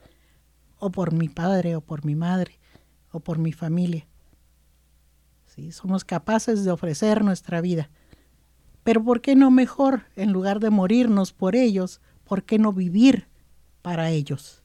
o 0.79 0.91
por 0.91 1.13
mi 1.13 1.29
padre 1.29 1.75
o 1.75 1.81
por 1.81 2.05
mi 2.05 2.15
madre 2.15 2.59
o 3.11 3.19
por 3.19 3.39
mi 3.39 3.53
familia. 3.53 4.07
¿Sí? 5.57 5.71
Somos 5.71 6.05
capaces 6.05 6.63
de 6.63 6.69
ofrecer 6.69 7.23
nuestra 7.23 7.61
vida. 7.61 7.89
Pero 8.83 9.03
¿por 9.03 9.21
qué 9.21 9.35
no 9.35 9.49
mejor, 9.49 10.03
en 10.15 10.31
lugar 10.31 10.59
de 10.59 10.69
morirnos 10.69 11.33
por 11.33 11.55
ellos, 11.55 11.99
por 12.23 12.43
qué 12.43 12.59
no 12.59 12.73
vivir 12.73 13.27
para 13.81 14.11
ellos? 14.11 14.61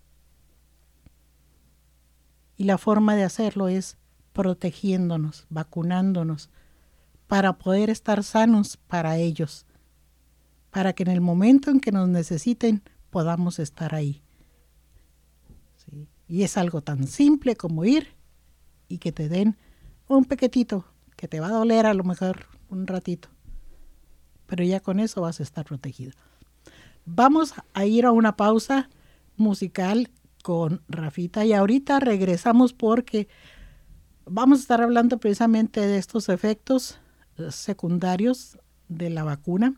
Y 2.59 2.65
la 2.65 2.77
forma 2.77 3.17
de 3.17 3.25
hacerlo 3.25 3.69
es 3.69 3.97
protegiéndonos, 4.35 5.47
vacunándonos, 5.49 6.51
para 7.27 7.55
poder 7.55 7.89
estar 7.89 8.23
sanos 8.23 8.77
para 8.77 9.17
ellos, 9.17 9.65
para 10.71 10.93
que 10.93 11.05
en 11.05 11.11
el 11.11 11.23
momento 11.23 11.71
en 11.71 11.81
que 11.81 11.91
nos 11.91 12.07
necesiten 12.07 12.83
podamos 13.09 13.59
estar 13.59 13.95
ahí. 13.95 14.23
Y 16.29 16.43
es 16.43 16.59
algo 16.59 16.83
tan 16.83 17.07
simple 17.07 17.57
como 17.57 17.87
ir 17.87 18.15
y 18.89 18.99
que 18.99 19.11
te 19.13 19.31
den 19.31 19.57
un 20.09 20.25
pequetito 20.25 20.85
que 21.17 21.29
te 21.29 21.41
va 21.41 21.49
a 21.49 21.53
doler 21.53 21.87
a 21.87 21.95
lo 21.95 22.05
mejor 22.05 22.47
un 22.69 22.87
ratito. 22.87 23.29
Pero 24.47 24.65
ya 24.65 24.81
con 24.81 25.01
eso 25.01 25.23
vas 25.23 25.41
a 25.41 25.43
estar 25.43 25.65
protegido. 25.65 26.13
Vamos 27.05 27.55
a 27.75 27.85
ir 27.85 28.07
a 28.07 28.13
una 28.13 28.37
pausa 28.37 28.89
musical 29.37 30.11
con 30.43 30.83
Rafita 30.89 31.45
y 31.45 31.53
ahorita 31.53 32.01
regresamos 32.01 32.73
porque 32.73 33.29
vamos 34.25 34.59
a 34.59 34.63
estar 34.63 34.83
hablando 34.83 35.19
precisamente 35.19 35.81
de 35.81 35.99
estos 35.99 36.29
efectos 36.29 36.99
eh, 37.39 37.51
secundarios 37.51 38.59
de 38.89 39.11
la 39.11 39.25
vacuna 39.25 39.75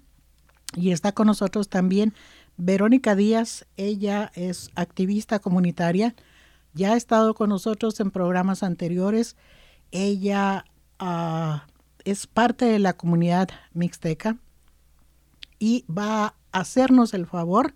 y 0.75 0.91
está 0.91 1.13
con 1.13 1.27
nosotros 1.27 1.69
también 1.69 2.15
Verónica 2.57 3.15
Díaz, 3.15 3.67
ella 3.77 4.31
es 4.35 4.71
activista 4.75 5.39
comunitaria 5.39 6.15
ya 6.75 6.93
ha 6.93 6.97
estado 6.97 7.35
con 7.35 7.49
nosotros 7.51 7.99
en 8.01 8.11
programas 8.11 8.63
anteriores. 8.63 9.37
Ella 9.91 10.65
ah, 10.99 11.67
es 12.05 12.27
parte 12.27 12.65
de 12.65 12.79
la 12.79 12.95
comunidad 12.95 13.49
mixteca 13.73 14.39
y 15.59 15.85
va 15.91 16.27
a 16.27 16.35
hacernos 16.53 17.15
el 17.15 17.27
favor 17.27 17.75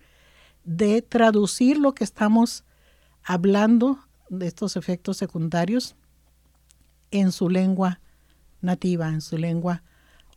de 0.63 1.01
traducir 1.01 1.77
lo 1.77 1.93
que 1.93 2.03
estamos 2.03 2.63
hablando 3.23 3.99
de 4.29 4.47
estos 4.47 4.75
efectos 4.75 5.17
secundarios 5.17 5.95
en 7.11 7.31
su 7.31 7.49
lengua 7.49 7.99
nativa, 8.61 9.09
en 9.09 9.21
su 9.21 9.37
lengua 9.37 9.83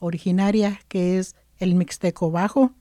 originaria, 0.00 0.80
que 0.88 1.18
es 1.18 1.36
el 1.58 1.74
mixteco 1.74 2.30
bajo, 2.30 2.72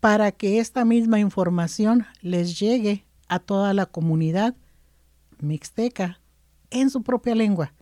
para 0.00 0.32
que 0.32 0.58
esta 0.58 0.84
misma 0.84 1.20
información 1.20 2.06
les 2.20 2.58
llegue 2.58 3.06
a 3.28 3.38
toda 3.38 3.72
la 3.72 3.86
comunidad 3.86 4.56
mixteca 5.38 6.20
en 6.72 6.90
su 6.90 7.02
propia 7.02 7.34
lengua. 7.34 7.74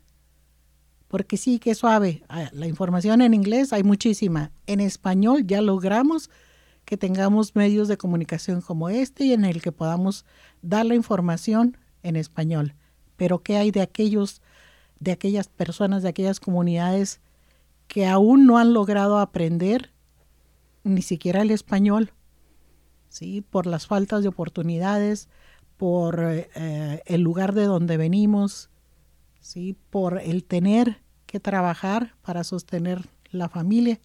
Porque 1.09 1.37
sí, 1.37 1.59
que 1.59 1.75
suave. 1.75 2.23
Ah, 2.29 2.51
la 2.53 2.69
información 2.69 3.21
en 3.21 3.35
inglés 3.35 3.73
hay 3.73 3.83
muchísima. 3.83 4.53
En 4.67 4.79
español 4.81 5.47
ya 5.47 5.61
logramos 5.61 6.31
que 6.85 6.97
tengamos 6.97 7.57
medios 7.57 7.89
de 7.89 7.97
comunicación 7.97 8.61
como 8.61 8.89
este 8.89 9.25
y 9.25 9.33
en 9.33 9.45
el 9.45 9.61
que 9.61 9.73
podamos 9.73 10.25
dar 10.63 10.87
la 10.87 10.95
información 10.95 11.77
en 12.03 12.17
español. 12.17 12.75
Pero 13.17 13.43
¿qué 13.43 13.57
hay 13.57 13.71
de 13.71 13.81
aquellos, 13.81 14.41
de 14.99 15.13
aquellas 15.13 15.49
personas, 15.49 16.03
de 16.03 16.09
aquellas 16.09 16.41
comunidades 16.41 17.21
que 17.89 18.07
aún 18.07 18.47
no 18.47 18.59
han 18.59 18.73
logrado 18.73 19.19
aprender 19.19 19.93
ni 20.85 21.03
siquiera 21.03 21.43
el 21.43 21.51
español? 21.51 22.13
¿Sí? 23.09 23.41
Por 23.43 23.67
las 23.67 23.89
faltas 23.89 24.23
de 24.23 24.29
oportunidades, 24.29 25.29
por 25.77 26.21
eh, 26.23 27.03
el 27.07 27.21
lugar 27.23 27.53
de 27.53 27.65
donde 27.65 27.97
venimos, 27.97 28.70
¿sí? 29.41 29.77
por 29.91 30.21
el 30.21 30.45
tener 30.45 31.03
que 31.27 31.41
trabajar 31.41 32.15
para 32.23 32.45
sostener 32.45 33.09
la 33.31 33.49
familia. 33.49 34.01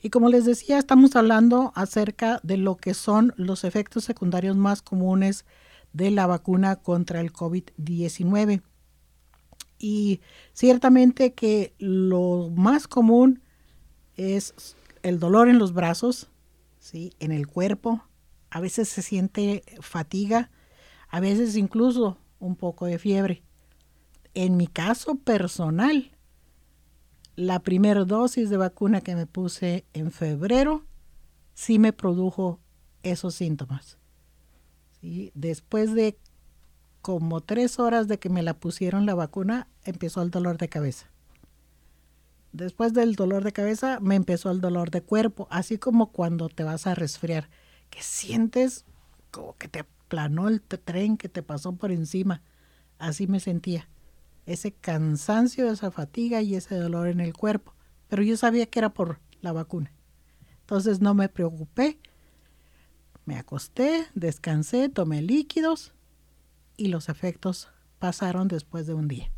Y 0.00 0.10
como 0.10 0.28
les 0.28 0.44
decía, 0.44 0.78
estamos 0.78 1.16
hablando 1.16 1.72
acerca 1.74 2.38
de 2.42 2.56
lo 2.56 2.76
que 2.76 2.94
son 2.94 3.32
los 3.36 3.64
efectos 3.64 4.04
secundarios 4.04 4.56
más 4.56 4.82
comunes 4.82 5.44
de 5.92 6.10
la 6.10 6.26
vacuna 6.26 6.76
contra 6.76 7.20
el 7.20 7.32
COVID-19. 7.32 8.62
Y 9.86 10.22
ciertamente 10.54 11.34
que 11.34 11.74
lo 11.76 12.48
más 12.56 12.88
común 12.88 13.42
es 14.16 14.54
el 15.02 15.18
dolor 15.18 15.50
en 15.50 15.58
los 15.58 15.74
brazos, 15.74 16.30
¿sí? 16.78 17.12
en 17.20 17.32
el 17.32 17.46
cuerpo, 17.46 18.02
a 18.48 18.60
veces 18.60 18.88
se 18.88 19.02
siente 19.02 19.62
fatiga, 19.82 20.50
a 21.10 21.20
veces 21.20 21.54
incluso 21.56 22.16
un 22.38 22.56
poco 22.56 22.86
de 22.86 22.98
fiebre. 22.98 23.42
En 24.32 24.56
mi 24.56 24.68
caso 24.68 25.16
personal, 25.16 26.12
la 27.36 27.60
primera 27.60 28.06
dosis 28.06 28.48
de 28.48 28.56
vacuna 28.56 29.02
que 29.02 29.14
me 29.14 29.26
puse 29.26 29.84
en 29.92 30.12
febrero 30.12 30.86
sí 31.52 31.78
me 31.78 31.92
produjo 31.92 32.58
esos 33.02 33.34
síntomas. 33.34 33.98
Después 35.34 35.92
de 35.92 36.16
como 37.04 37.42
tres 37.42 37.78
horas 37.78 38.08
de 38.08 38.18
que 38.18 38.30
me 38.30 38.42
la 38.42 38.54
pusieron 38.54 39.04
la 39.04 39.14
vacuna, 39.14 39.68
empezó 39.84 40.22
el 40.22 40.30
dolor 40.30 40.56
de 40.56 40.70
cabeza. 40.70 41.10
Después 42.52 42.94
del 42.94 43.14
dolor 43.14 43.44
de 43.44 43.52
cabeza, 43.52 44.00
me 44.00 44.14
empezó 44.14 44.50
el 44.50 44.62
dolor 44.62 44.90
de 44.90 45.02
cuerpo, 45.02 45.46
así 45.50 45.76
como 45.76 46.12
cuando 46.12 46.48
te 46.48 46.64
vas 46.64 46.86
a 46.86 46.94
resfriar, 46.94 47.50
que 47.90 48.02
sientes 48.02 48.86
como 49.30 49.54
que 49.58 49.68
te 49.68 49.84
planó 50.08 50.48
el 50.48 50.62
tren 50.62 51.18
que 51.18 51.28
te 51.28 51.42
pasó 51.42 51.76
por 51.76 51.92
encima. 51.92 52.40
Así 52.98 53.26
me 53.26 53.38
sentía. 53.38 53.86
Ese 54.46 54.72
cansancio, 54.72 55.70
esa 55.70 55.90
fatiga 55.90 56.40
y 56.40 56.54
ese 56.54 56.74
dolor 56.74 57.08
en 57.08 57.20
el 57.20 57.34
cuerpo. 57.34 57.74
Pero 58.08 58.22
yo 58.22 58.38
sabía 58.38 58.64
que 58.64 58.78
era 58.78 58.94
por 58.94 59.20
la 59.42 59.52
vacuna. 59.52 59.92
Entonces 60.60 61.02
no 61.02 61.12
me 61.12 61.28
preocupé. 61.28 61.98
Me 63.26 63.36
acosté, 63.36 64.06
descansé, 64.14 64.88
tomé 64.88 65.20
líquidos 65.20 65.93
y 66.76 66.88
los 66.88 67.08
efectos 67.08 67.68
pasaron 67.98 68.48
después 68.48 68.86
de 68.86 68.94
un 68.94 69.08
día. 69.08 69.30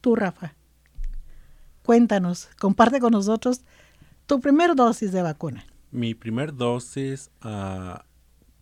Tú, 0.00 0.14
Rafa, 0.14 0.54
cuéntanos, 1.82 2.48
comparte 2.58 3.00
con 3.00 3.12
nosotros 3.12 3.62
tu 4.26 4.40
primer 4.40 4.74
dosis 4.76 5.12
de 5.12 5.22
vacuna. 5.22 5.64
Mi 5.90 6.14
primer 6.14 6.54
dosis 6.54 7.30
uh, 7.44 7.98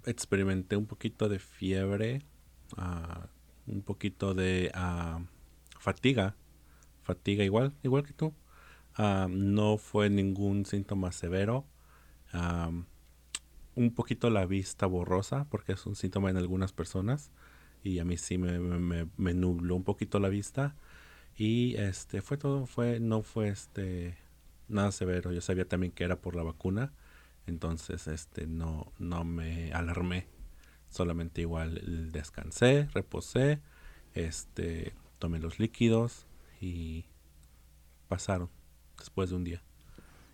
experimenté 0.04 0.76
un 0.76 0.86
poquito 0.86 1.28
de 1.28 1.38
fiebre, 1.38 2.22
uh, 2.78 3.26
un 3.70 3.82
poquito 3.82 4.32
de 4.32 4.72
uh, 4.74 5.22
fatiga, 5.78 6.36
fatiga 7.02 7.44
igual, 7.44 7.74
igual 7.82 8.04
que 8.04 8.12
tú. 8.12 8.32
no 9.28 9.76
fue 9.76 10.08
ningún 10.08 10.64
síntoma 10.64 11.12
severo. 11.12 11.66
Un 13.76 13.94
poquito 13.94 14.30
la 14.30 14.46
vista 14.46 14.86
borrosa, 14.86 15.46
porque 15.48 15.72
es 15.72 15.86
un 15.86 15.94
síntoma 15.94 16.30
en 16.30 16.36
algunas 16.36 16.72
personas. 16.72 17.30
Y 17.84 18.00
a 18.00 18.04
mí 18.04 18.16
sí 18.16 18.38
me, 18.38 18.58
me, 18.58 19.06
me 19.16 19.34
nubló 19.34 19.76
un 19.76 19.84
poquito 19.84 20.18
la 20.18 20.28
vista. 20.28 20.74
Y 21.36 21.76
este 21.76 22.22
fue 22.22 22.38
todo, 22.38 22.66
fue, 22.66 22.98
no 22.98 23.22
fue 23.22 23.48
este 23.48 24.16
nada 24.68 24.92
severo. 24.92 25.32
Yo 25.32 25.40
sabía 25.40 25.68
también 25.68 25.92
que 25.92 26.04
era 26.04 26.16
por 26.16 26.34
la 26.34 26.42
vacuna, 26.42 26.92
entonces 27.46 28.06
este 28.08 28.46
no, 28.46 28.92
no 28.98 29.24
me 29.24 29.72
alarmé. 29.72 30.26
Solamente 30.88 31.42
igual 31.42 32.10
descansé, 32.12 32.88
reposé, 32.94 33.60
este, 34.14 34.94
tomé 35.18 35.38
los 35.38 35.58
líquidos 35.58 36.26
y 36.60 37.04
pasaron 38.08 38.48
después 38.98 39.30
de 39.30 39.36
un 39.36 39.44
día. 39.44 39.62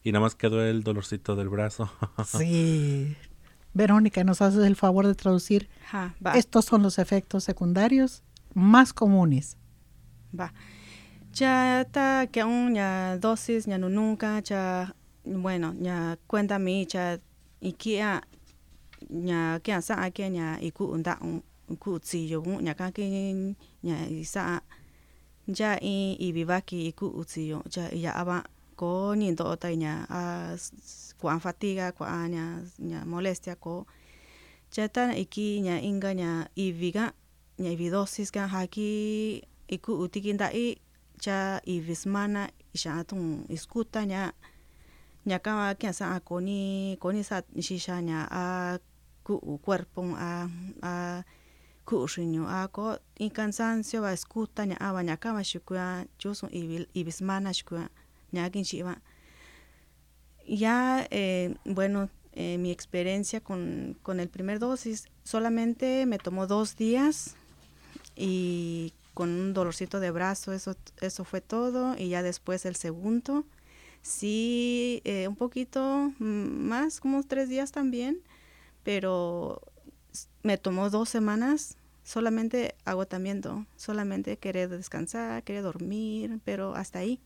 Y 0.04 0.12
nada 0.12 0.22
más 0.22 0.34
quedó 0.34 0.62
el 0.62 0.82
dolorcito 0.82 1.36
del 1.36 1.48
brazo. 1.48 1.90
sí. 2.24 3.16
Verónica, 3.74 4.22
¿nos 4.24 4.42
haces 4.42 4.64
el 4.64 4.76
favor 4.76 5.06
de 5.06 5.14
traducir? 5.14 5.68
Estos 6.34 6.66
son 6.66 6.82
los 6.82 6.98
efectos 6.98 7.44
secundarios 7.44 8.22
más 8.54 8.92
comunes. 8.92 9.56
Va. 10.38 10.52
Ya 11.32 11.80
está 11.80 12.26
que 12.30 12.42
aún 12.42 12.74
ya 12.74 13.16
dosis 13.16 13.64
ya 13.64 13.78
no 13.78 13.88
nunca 13.88 14.40
ya 14.40 14.94
bueno 15.24 15.74
ya 15.80 16.18
cuenta 16.26 16.58
mi 16.58 16.84
ya 16.86 17.18
y 17.60 17.72
que 17.72 17.96
ya 19.08 19.60
que 19.62 19.80
sa 19.80 20.10
que 20.10 20.30
ya 20.30 20.58
y 20.60 20.72
ku 20.72 20.84
unda 20.84 21.18
ku 21.78 21.98
si 22.02 22.28
yo 22.28 22.42
ya 22.60 22.74
ka 22.74 22.92
que 22.92 23.56
ya 23.80 24.06
y 24.08 24.24
sa 24.26 24.62
ya 25.46 25.78
y 25.80 26.18
y 26.20 26.32
viva 26.32 26.62
y 26.68 26.92
ku 26.92 27.24
si 27.26 27.46
yo 27.46 27.62
ya 27.64 27.88
ya 27.90 28.12
aba 28.12 28.44
ko 28.76 29.14
ni 29.16 29.32
do 29.32 29.56
ta 29.56 29.70
ya 29.70 30.04
a 30.10 30.54
kuan 31.22 31.38
fatiga 31.38 31.94
kuan 31.94 32.34
ya 32.34 32.46
ya 32.82 33.06
molestia 33.06 33.54
ko 33.54 33.86
ya 34.74 34.90
ta 34.90 35.14
iki 35.14 35.62
ya 35.62 35.78
inga 35.78 36.10
ya 36.18 36.50
y 36.58 36.74
viga 36.74 37.14
ya 37.62 37.70
y 37.70 37.86
dosis 37.94 38.34
ka 38.34 38.50
haki 38.50 38.90
iku 39.70 40.02
utikinda 40.02 40.50
i 40.50 40.82
cha 41.22 41.62
i 41.62 41.78
vismana 41.78 42.50
isha 42.74 42.98
atun 42.98 43.46
iskuta 43.46 44.02
nya 44.02 44.34
nya 45.22 45.38
kama 45.38 45.78
kya 45.78 45.94
sa 45.94 46.18
koni 46.18 46.98
koni 46.98 47.22
sa 47.22 47.46
shisha 47.54 48.02
nya 48.02 48.26
a 48.26 48.78
ku 49.22 49.38
cuerpo 49.62 50.02
a 50.18 50.50
a 50.82 51.22
ku 51.86 52.10
shinyo 52.10 52.50
a 52.50 52.66
ko 52.66 52.98
i 53.22 53.30
cansancio 53.30 54.02
va 54.02 54.10
escuta 54.10 54.66
nya 54.66 54.74
ava 54.82 55.06
nya 55.06 55.14
kama 55.14 55.46
shukua 55.46 56.02
chusun 56.18 56.50
i 56.50 56.82
i 56.90 57.00
vismana 57.06 57.54
shukua 57.54 57.86
nya 58.34 58.50
kin 58.50 58.66
shiva 58.66 58.98
ya 60.46 61.06
eh, 61.10 61.54
bueno 61.64 62.08
eh, 62.32 62.58
mi 62.58 62.70
experiencia 62.70 63.40
con, 63.40 63.96
con 64.02 64.20
el 64.20 64.28
primer 64.28 64.58
dosis 64.58 65.04
solamente 65.24 66.06
me 66.06 66.18
tomó 66.18 66.46
dos 66.46 66.76
días 66.76 67.36
y 68.16 68.94
con 69.14 69.28
un 69.30 69.52
dolorcito 69.52 70.00
de 70.00 70.10
brazo, 70.10 70.52
eso, 70.52 70.76
eso 71.00 71.24
fue 71.24 71.40
todo. 71.40 71.96
Y 71.96 72.08
ya 72.08 72.22
después 72.22 72.64
el 72.64 72.76
segundo, 72.76 73.44
sí, 74.02 75.02
eh, 75.04 75.28
un 75.28 75.36
poquito 75.36 76.12
más, 76.18 77.00
como 77.00 77.22
tres 77.22 77.48
días 77.48 77.72
también, 77.72 78.20
pero 78.82 79.60
me 80.42 80.58
tomó 80.58 80.90
dos 80.90 81.08
semanas 81.08 81.76
solamente 82.04 82.74
agotamiento, 82.84 83.64
solamente 83.76 84.36
querer 84.36 84.68
descansar, 84.68 85.42
querer 85.44 85.62
dormir, 85.62 86.40
pero 86.44 86.74
hasta 86.74 87.00
ahí. 87.00 87.20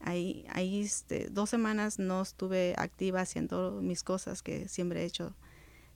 Ahí, 0.00 0.44
ahí 0.50 0.82
este, 0.82 1.28
dos 1.30 1.50
semanas 1.50 1.98
no 1.98 2.22
estuve 2.22 2.74
activa 2.76 3.20
haciendo 3.20 3.80
mis 3.82 4.02
cosas 4.02 4.42
que 4.42 4.68
siempre 4.68 5.02
he 5.02 5.04
hecho 5.04 5.34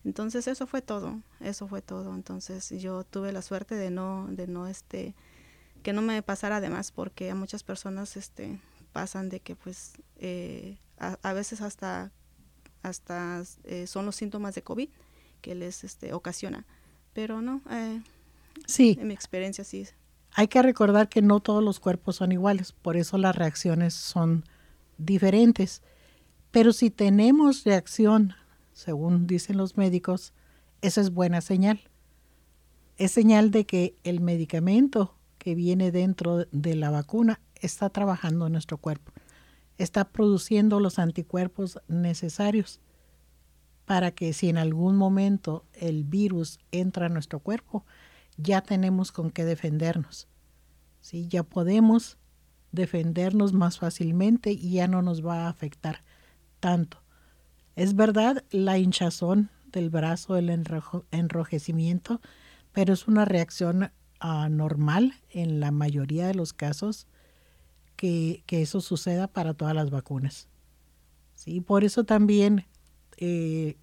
entonces 0.04 0.48
eso 0.48 0.66
fue 0.66 0.82
todo, 0.82 1.20
eso 1.40 1.68
fue 1.68 1.82
todo. 1.82 2.14
Entonces 2.14 2.70
yo 2.70 3.04
tuve 3.04 3.32
la 3.32 3.42
suerte 3.42 3.74
de 3.74 3.90
no, 3.90 4.26
de 4.30 4.46
no 4.46 4.66
este, 4.66 5.14
que 5.82 5.92
no 5.92 6.02
me 6.02 6.22
pasara 6.22 6.56
además, 6.56 6.90
porque 6.92 7.30
a 7.30 7.34
muchas 7.34 7.62
personas 7.62 8.16
este, 8.16 8.60
pasan 8.92 9.28
de 9.28 9.40
que 9.40 9.56
pues 9.56 9.92
eh, 10.16 10.78
a, 10.98 11.32
veces 11.32 11.60
hasta, 11.60 12.12
hasta 12.82 13.42
eh, 13.64 13.86
son 13.86 14.06
los 14.06 14.16
síntomas 14.16 14.54
de 14.54 14.62
COVID 14.62 14.88
que 15.42 15.54
les 15.54 15.84
este, 15.84 16.12
ocasiona. 16.14 16.66
Pero 17.12 17.42
no, 17.42 17.60
eh, 17.70 18.00
sí. 18.66 18.96
en 18.98 19.08
mi 19.08 19.14
experiencia 19.14 19.64
sí. 19.64 19.86
Hay 20.32 20.48
que 20.48 20.62
recordar 20.62 21.08
que 21.08 21.22
no 21.22 21.40
todos 21.40 21.62
los 21.62 21.80
cuerpos 21.80 22.16
son 22.16 22.32
iguales, 22.32 22.72
por 22.72 22.96
eso 22.96 23.18
las 23.18 23.34
reacciones 23.34 23.94
son 23.94 24.44
diferentes. 24.98 25.82
Pero 26.50 26.72
si 26.72 26.90
tenemos 26.90 27.64
reacción 27.64 28.34
según 28.80 29.26
dicen 29.26 29.58
los 29.58 29.76
médicos, 29.76 30.32
esa 30.80 31.00
es 31.02 31.10
buena 31.10 31.42
señal. 31.42 31.80
Es 32.96 33.12
señal 33.12 33.50
de 33.50 33.66
que 33.66 33.94
el 34.04 34.20
medicamento 34.20 35.16
que 35.38 35.54
viene 35.54 35.90
dentro 35.90 36.46
de 36.50 36.76
la 36.76 36.90
vacuna 36.90 37.40
está 37.56 37.90
trabajando 37.90 38.46
en 38.46 38.52
nuestro 38.52 38.78
cuerpo, 38.78 39.12
está 39.76 40.04
produciendo 40.08 40.80
los 40.80 40.98
anticuerpos 40.98 41.78
necesarios 41.88 42.80
para 43.84 44.12
que 44.12 44.32
si 44.32 44.48
en 44.48 44.56
algún 44.56 44.96
momento 44.96 45.64
el 45.74 46.04
virus 46.04 46.58
entra 46.70 47.06
a 47.06 47.10
nuestro 47.10 47.40
cuerpo, 47.40 47.84
ya 48.42 48.60
tenemos 48.60 49.12
con 49.12 49.30
qué 49.30 49.44
defendernos. 49.44 50.28
¿sí? 51.00 51.26
Ya 51.28 51.42
podemos 51.42 52.18
defendernos 52.72 53.52
más 53.52 53.78
fácilmente 53.78 54.52
y 54.52 54.72
ya 54.72 54.88
no 54.88 55.02
nos 55.02 55.24
va 55.24 55.46
a 55.46 55.48
afectar 55.48 56.02
tanto. 56.60 57.02
Es 57.76 57.94
verdad 57.94 58.44
la 58.50 58.78
hinchazón 58.78 59.50
del 59.72 59.90
brazo, 59.90 60.36
el 60.36 60.50
enrojecimiento, 61.10 62.20
pero 62.72 62.92
es 62.92 63.08
una 63.08 63.24
reacción 63.24 63.90
ah, 64.20 64.48
normal 64.50 65.14
en 65.30 65.60
la 65.60 65.70
mayoría 65.70 66.26
de 66.26 66.34
los 66.34 66.52
casos 66.52 67.06
que, 67.96 68.44
eso 68.48 68.80
suceda 68.80 69.28
para 69.28 69.54
todas 69.54 69.74
las 69.74 69.90
vacunas. 69.90 70.48
¿Sí? 71.34 71.60
Por 71.60 71.84
eso 71.84 72.04
también, 72.04 72.66
eh, 73.16 73.76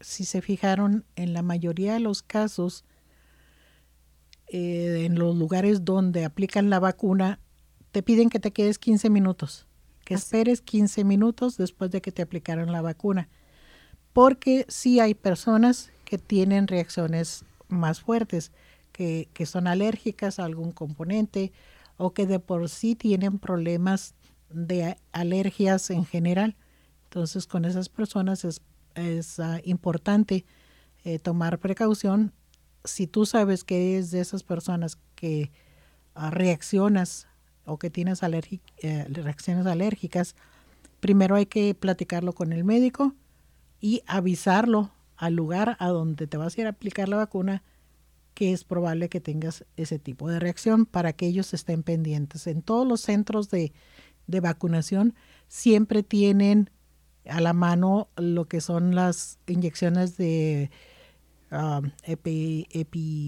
si 0.00 0.24
se 0.24 0.42
fijaron, 0.42 1.04
en 1.16 1.32
la 1.32 1.42
mayoría 1.42 1.94
de 1.94 2.00
los 2.00 2.22
casos, 2.22 2.84
eh, 4.52 5.04
en 5.06 5.18
los 5.18 5.36
lugares 5.36 5.84
donde 5.84 6.24
aplican 6.24 6.70
la 6.70 6.80
vacuna, 6.80 7.40
te 7.92 8.02
piden 8.02 8.30
que 8.30 8.40
te 8.40 8.52
quedes 8.52 8.78
15 8.78 9.10
minutos 9.10 9.66
que 10.10 10.14
esperes 10.14 10.60
15 10.60 11.04
minutos 11.04 11.56
después 11.56 11.92
de 11.92 12.00
que 12.02 12.10
te 12.10 12.20
aplicaron 12.20 12.72
la 12.72 12.82
vacuna, 12.82 13.28
porque 14.12 14.66
sí 14.68 14.98
hay 14.98 15.14
personas 15.14 15.92
que 16.04 16.18
tienen 16.18 16.66
reacciones 16.66 17.44
más 17.68 18.00
fuertes, 18.00 18.50
que, 18.92 19.28
son 19.46 19.68
alérgicas 19.68 20.40
a 20.40 20.46
algún 20.46 20.72
componente 20.72 21.52
o 21.96 22.12
que 22.12 22.26
de 22.26 22.40
por 22.40 22.68
sí 22.68 22.96
tienen 22.96 23.38
problemas 23.38 24.16
de 24.50 24.96
alergias 25.12 25.90
en 25.90 26.04
general. 26.04 26.56
Entonces 27.04 27.46
con 27.46 27.64
esas 27.64 27.88
personas 27.88 28.44
es, 28.44 28.60
ah, 29.38 29.60
importante 29.62 30.44
eh, 31.04 31.20
tomar 31.20 31.60
precaución. 31.60 32.32
Si 32.84 33.06
tú 33.06 33.26
sabes 33.26 33.64
que 33.64 33.98
es 33.98 34.10
de 34.10 34.20
esas 34.20 34.42
personas 34.42 34.98
que 35.14 35.50
ah, 36.14 36.30
reaccionas 36.30 37.26
o 37.64 37.78
que 37.78 37.90
tienes 37.90 38.22
eh, 38.22 39.06
reacciones 39.08 39.66
alérgicas, 39.66 40.34
primero 41.00 41.36
hay 41.36 41.46
que 41.46 41.74
platicarlo 41.74 42.32
con 42.32 42.52
el 42.52 42.64
médico 42.64 43.14
y 43.80 44.02
avisarlo 44.06 44.92
al 45.16 45.34
lugar 45.34 45.76
a 45.78 45.88
donde 45.88 46.26
te 46.26 46.36
vas 46.36 46.56
a 46.56 46.60
ir 46.60 46.66
a 46.66 46.70
aplicar 46.70 47.08
la 47.08 47.16
vacuna 47.16 47.62
que 48.34 48.52
es 48.52 48.64
probable 48.64 49.08
que 49.08 49.20
tengas 49.20 49.66
ese 49.76 49.98
tipo 49.98 50.28
de 50.28 50.38
reacción 50.38 50.86
para 50.86 51.12
que 51.12 51.26
ellos 51.26 51.52
estén 51.52 51.82
pendientes. 51.82 52.46
En 52.46 52.62
todos 52.62 52.86
los 52.86 53.02
centros 53.02 53.50
de, 53.50 53.72
de 54.26 54.40
vacunación 54.40 55.14
siempre 55.48 56.02
tienen 56.02 56.70
a 57.28 57.40
la 57.40 57.52
mano 57.52 58.08
lo 58.16 58.46
que 58.46 58.60
son 58.60 58.94
las 58.94 59.38
inyecciones 59.46 60.16
de 60.16 60.70
um, 61.50 61.90
epinefrina, 62.02 63.18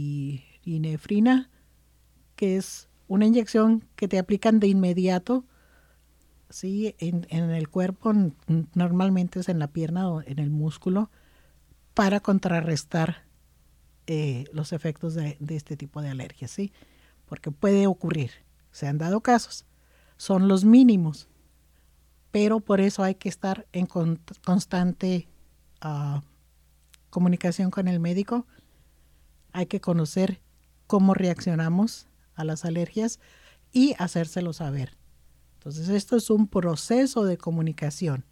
que 2.37 2.56
es 2.56 2.88
una 3.08 3.26
inyección 3.26 3.85
que 3.96 4.08
te 4.08 4.18
aplican 4.18 4.58
de 4.61 4.68
inmediato, 4.68 5.44
¿sí? 6.48 6.94
En, 6.98 7.26
el 7.30 7.68
cuerpo, 7.68 8.12
normalmente 8.74 9.40
es 9.40 9.48
en 9.48 9.58
la 9.58 9.68
pierna 9.68 10.08
o 10.08 10.22
en 10.22 10.38
el 10.38 10.50
músculo, 10.50 11.11
para 11.94 12.20
contrarrestar 12.20 13.24
eh, 14.06 14.44
los 14.52 14.72
efectos 14.72 15.14
de, 15.14 15.37
este 15.48 15.76
tipo 15.76 16.00
de 16.00 16.08
alergias, 16.11 16.50
¿sí? 16.50 16.72
Porque 17.26 17.50
puede 17.50 17.87
ocurrir, 17.87 18.30
se 18.70 18.87
han 18.87 18.98
dado 18.98 19.20
casos, 19.20 19.66
son 20.16 20.48
los 20.48 20.64
mínimos, 20.64 21.28
pero 22.30 22.61
por 22.61 22.80
eso 22.80 23.02
hay 23.02 23.14
que 23.16 23.28
estar 23.28 23.66
en 23.72 23.87
constante 23.87 25.28
ah, 25.80 26.22
comunicación 27.12 27.70
con 27.70 27.88
el 27.88 28.01
médico, 28.01 28.46
hay 29.53 29.66
que 29.66 29.83
conocer 29.83 30.40
cómo 30.87 31.12
reaccionamos 31.12 32.09
a 32.35 32.42
las 32.42 32.64
alergias 32.64 33.20
y 33.70 33.94
hacérselo 33.98 34.55
saber. 34.55 34.96
Entonces, 35.59 35.90
esto 35.90 36.16
es 36.16 36.31
un 36.31 36.48
proceso 36.48 37.25
de 37.25 37.37
comunicación. 37.37 38.25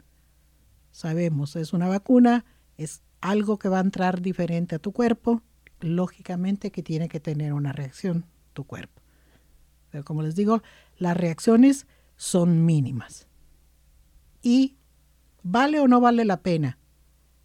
Sabemos, 0.93 1.57
es 1.57 1.75
una 1.75 1.89
vacuna, 1.89 2.47
es 2.79 3.03
algo 3.21 3.59
que 3.59 3.69
va 3.69 3.79
a 3.79 3.83
entrar 3.83 4.23
diferente 4.23 4.77
a 4.77 4.79
tu 4.79 4.93
cuerpo, 4.93 5.43
lógicamente 5.81 6.73
que 6.73 6.83
tiene 6.83 7.11
que 7.11 7.21
tener 7.21 7.53
una 7.53 7.73
reacción 7.73 8.25
tu 8.55 8.65
cuerpo. 8.65 9.03
Pero 9.91 10.05
como 10.05 10.23
les 10.23 10.35
digo, 10.37 10.63
las 10.97 11.19
reacciones 11.19 11.87
son 12.17 12.65
mínimas. 12.65 13.29
Y 14.41 14.79
vale 15.43 15.81
o 15.81 15.87
no 15.87 16.01
vale 16.01 16.25
la 16.25 16.41
pena 16.41 16.79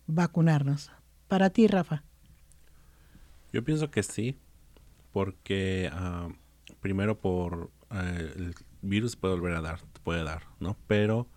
vacunarnos. 0.08 0.91
Para 1.27 1.49
ti, 1.49 1.67
Rafa. 1.67 2.03
Yo 3.51 3.63
pienso 3.63 3.89
que 3.89 4.03
sí, 4.03 4.35
porque 5.13 5.89
ah, 5.91 6.29
primero 6.81 7.17
por 7.17 7.71
eh, 7.91 8.33
el 8.35 8.55
virus 8.81 9.15
puede 9.15 9.35
volver 9.35 9.55
a 9.55 9.61
dar, 9.61 9.79
puede 10.03 10.23
dar, 10.23 10.43
¿no? 10.59 10.75
Pero 10.88 11.27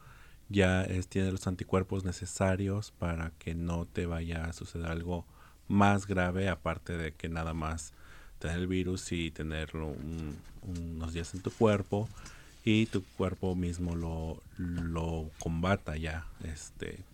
ya 0.48 0.82
es, 0.84 1.08
tiene 1.08 1.30
los 1.30 1.46
anticuerpos 1.46 2.04
necesarios 2.04 2.90
para 2.92 3.30
que 3.38 3.54
no 3.54 3.86
te 3.86 4.06
vaya 4.06 4.46
a 4.46 4.52
suceder 4.52 4.86
algo 4.86 5.26
más 5.68 6.06
grave, 6.06 6.48
aparte 6.48 6.96
de 6.96 7.12
que 7.12 7.28
nada 7.28 7.54
más 7.54 7.92
tener 8.38 8.58
el 8.58 8.66
virus 8.66 9.12
y 9.12 9.30
tenerlo 9.30 9.94
unos 10.62 11.12
días 11.12 11.34
en 11.34 11.42
tu 11.42 11.50
cuerpo 11.50 12.08
y 12.64 12.86
tu 12.86 13.02
cuerpo 13.16 13.54
mismo 13.54 13.94
lo, 13.94 14.42
lo 14.58 15.30
combata 15.38 15.96
ya. 15.96 16.26
Este, 16.44 17.04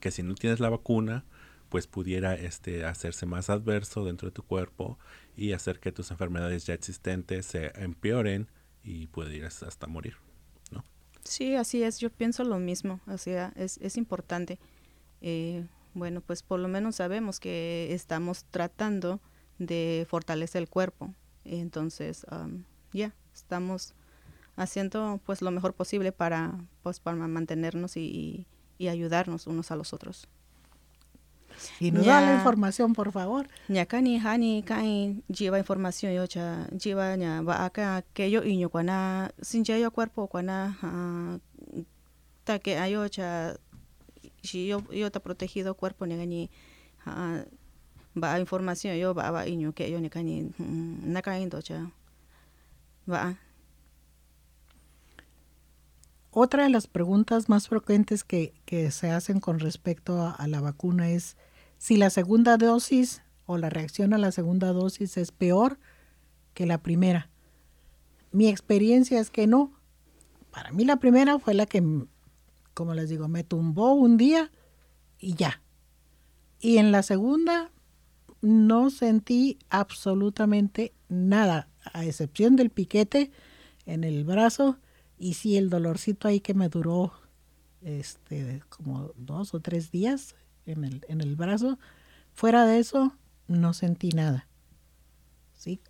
que 0.00 0.10
si 0.10 0.22
no 0.22 0.34
tienes 0.34 0.60
la 0.60 0.68
vacuna, 0.68 1.24
pues 1.68 1.86
pudiera 1.86 2.34
este, 2.34 2.84
hacerse 2.84 3.26
más 3.26 3.50
adverso 3.50 4.04
dentro 4.04 4.28
de 4.28 4.32
tu 4.32 4.42
cuerpo 4.42 4.98
y 5.36 5.52
hacer 5.52 5.80
que 5.80 5.92
tus 5.92 6.10
enfermedades 6.10 6.66
ya 6.66 6.74
existentes 6.74 7.46
se 7.46 7.72
empeoren 7.80 8.48
y 8.82 9.08
ir 9.30 9.44
hasta 9.44 9.86
morir, 9.86 10.16
¿no? 10.70 10.84
Sí, 11.24 11.54
así 11.54 11.82
es, 11.82 11.98
yo 11.98 12.10
pienso 12.10 12.44
lo 12.44 12.58
mismo, 12.58 13.00
o 13.06 13.18
sea, 13.18 13.52
es, 13.56 13.78
es 13.78 13.96
importante. 13.96 14.58
Eh, 15.20 15.66
bueno, 15.94 16.20
pues 16.20 16.42
por 16.42 16.60
lo 16.60 16.68
menos 16.68 16.96
sabemos 16.96 17.40
que 17.40 17.92
estamos 17.92 18.44
tratando 18.50 19.20
de 19.58 20.06
fortalecer 20.08 20.62
el 20.62 20.68
cuerpo, 20.68 21.14
entonces 21.44 22.26
ya, 22.92 23.14
estamos 23.34 23.94
haciendo 24.56 25.20
pues 25.24 25.42
lo 25.42 25.50
mejor 25.50 25.74
posible 25.74 26.12
para, 26.12 26.58
pues, 26.82 27.00
para 27.00 27.16
mantenernos 27.16 27.96
y, 27.96 28.46
y 28.78 28.88
ayudarnos 28.88 29.46
unos 29.46 29.70
a 29.70 29.76
los 29.76 29.92
otros. 29.92 30.28
Y 31.80 31.90
nos 31.90 32.06
da 32.06 32.20
la 32.20 32.34
información, 32.34 32.92
por 32.92 33.12
favor. 33.12 33.48
Ñakani 33.68 34.18
hani 34.18 34.62
kai 34.62 35.22
lleva 35.28 35.58
información 35.58 36.12
yo 36.12 36.26
cha 36.26 36.66
lleva 36.70 37.16
ña 37.16 37.42
va 37.42 37.64
acá 37.64 38.02
que 38.14 38.30
yo 38.30 38.42
iño 38.42 38.68
cuana 38.70 39.30
sin 39.40 39.64
yo 39.64 39.90
cuerpo 39.90 40.26
cuana 40.28 40.76
ta 42.44 42.58
que 42.58 42.78
ayo 42.78 43.06
cha 43.08 43.56
si 44.42 44.66
yo 44.66 44.82
yo 44.90 45.10
ta 45.10 45.20
protegido 45.20 45.74
cuerpo 45.74 46.06
ni 46.06 46.50
va 48.16 48.40
información 48.40 48.96
yo 48.96 49.14
va 49.14 49.30
va 49.30 49.46
iño 49.46 49.72
que 49.72 49.90
yo 49.90 50.00
ni 50.00 50.10
cani 50.10 50.52
naka 50.58 51.38
indo 51.38 51.60
cha 51.62 51.90
va 53.10 53.36
otra 56.30 56.64
de 56.64 56.68
las 56.70 56.86
preguntas 56.86 57.48
más 57.48 57.68
frecuentes 57.68 58.22
que, 58.22 58.52
que 58.64 58.90
se 58.90 59.10
hacen 59.10 59.40
con 59.40 59.58
respecto 59.58 60.20
a, 60.20 60.30
a, 60.30 60.46
la 60.46 60.60
vacuna 60.60 61.10
es 61.10 61.36
si 61.78 61.96
la 61.96 62.10
segunda 62.10 62.56
dosis 62.56 63.22
o 63.46 63.56
la 63.56 63.70
reacción 63.70 64.12
a 64.12 64.18
la 64.18 64.32
segunda 64.32 64.72
dosis 64.72 65.16
es 65.16 65.32
peor 65.32 65.78
que 66.52 66.66
la 66.66 66.82
primera. 66.82 67.30
Mi 68.30 68.48
experiencia 68.48 69.20
es 69.20 69.30
que 69.30 69.46
no. 69.46 69.72
Para 70.50 70.72
mí 70.72 70.84
la 70.84 70.96
primera 70.96 71.38
fue 71.38 71.54
la 71.54 71.66
que, 71.66 71.82
como 72.74 72.94
les 72.94 73.08
digo, 73.08 73.28
me 73.28 73.44
tumbó 73.44 73.94
un 73.94 74.16
día 74.16 74.50
y 75.18 75.34
ya. 75.34 75.62
Y 76.60 76.78
en 76.78 76.92
la 76.92 77.02
segunda 77.02 77.70
no 78.40 78.90
sentí 78.90 79.58
absolutamente 79.70 80.92
nada, 81.08 81.68
a 81.92 82.04
excepción 82.04 82.56
del 82.56 82.70
piquete 82.70 83.30
en 83.86 84.04
el 84.04 84.24
brazo 84.24 84.78
y 85.18 85.34
sí 85.34 85.56
el 85.56 85.70
dolorcito 85.70 86.28
ahí 86.28 86.40
que 86.40 86.54
me 86.54 86.68
duró 86.68 87.12
este 87.82 88.62
como 88.68 89.12
dos 89.16 89.54
o 89.54 89.60
tres 89.60 89.90
días 89.90 90.34
en 90.68 90.84
el, 90.84 91.04
en 91.08 91.20
el 91.20 91.36
brazo. 91.36 91.78
Fuera 92.34 92.64
de 92.66 92.78
eso, 92.78 93.16
no 93.46 93.72
sentí 93.72 94.10
nada. 94.10 94.46
¿Sí? 95.54 95.80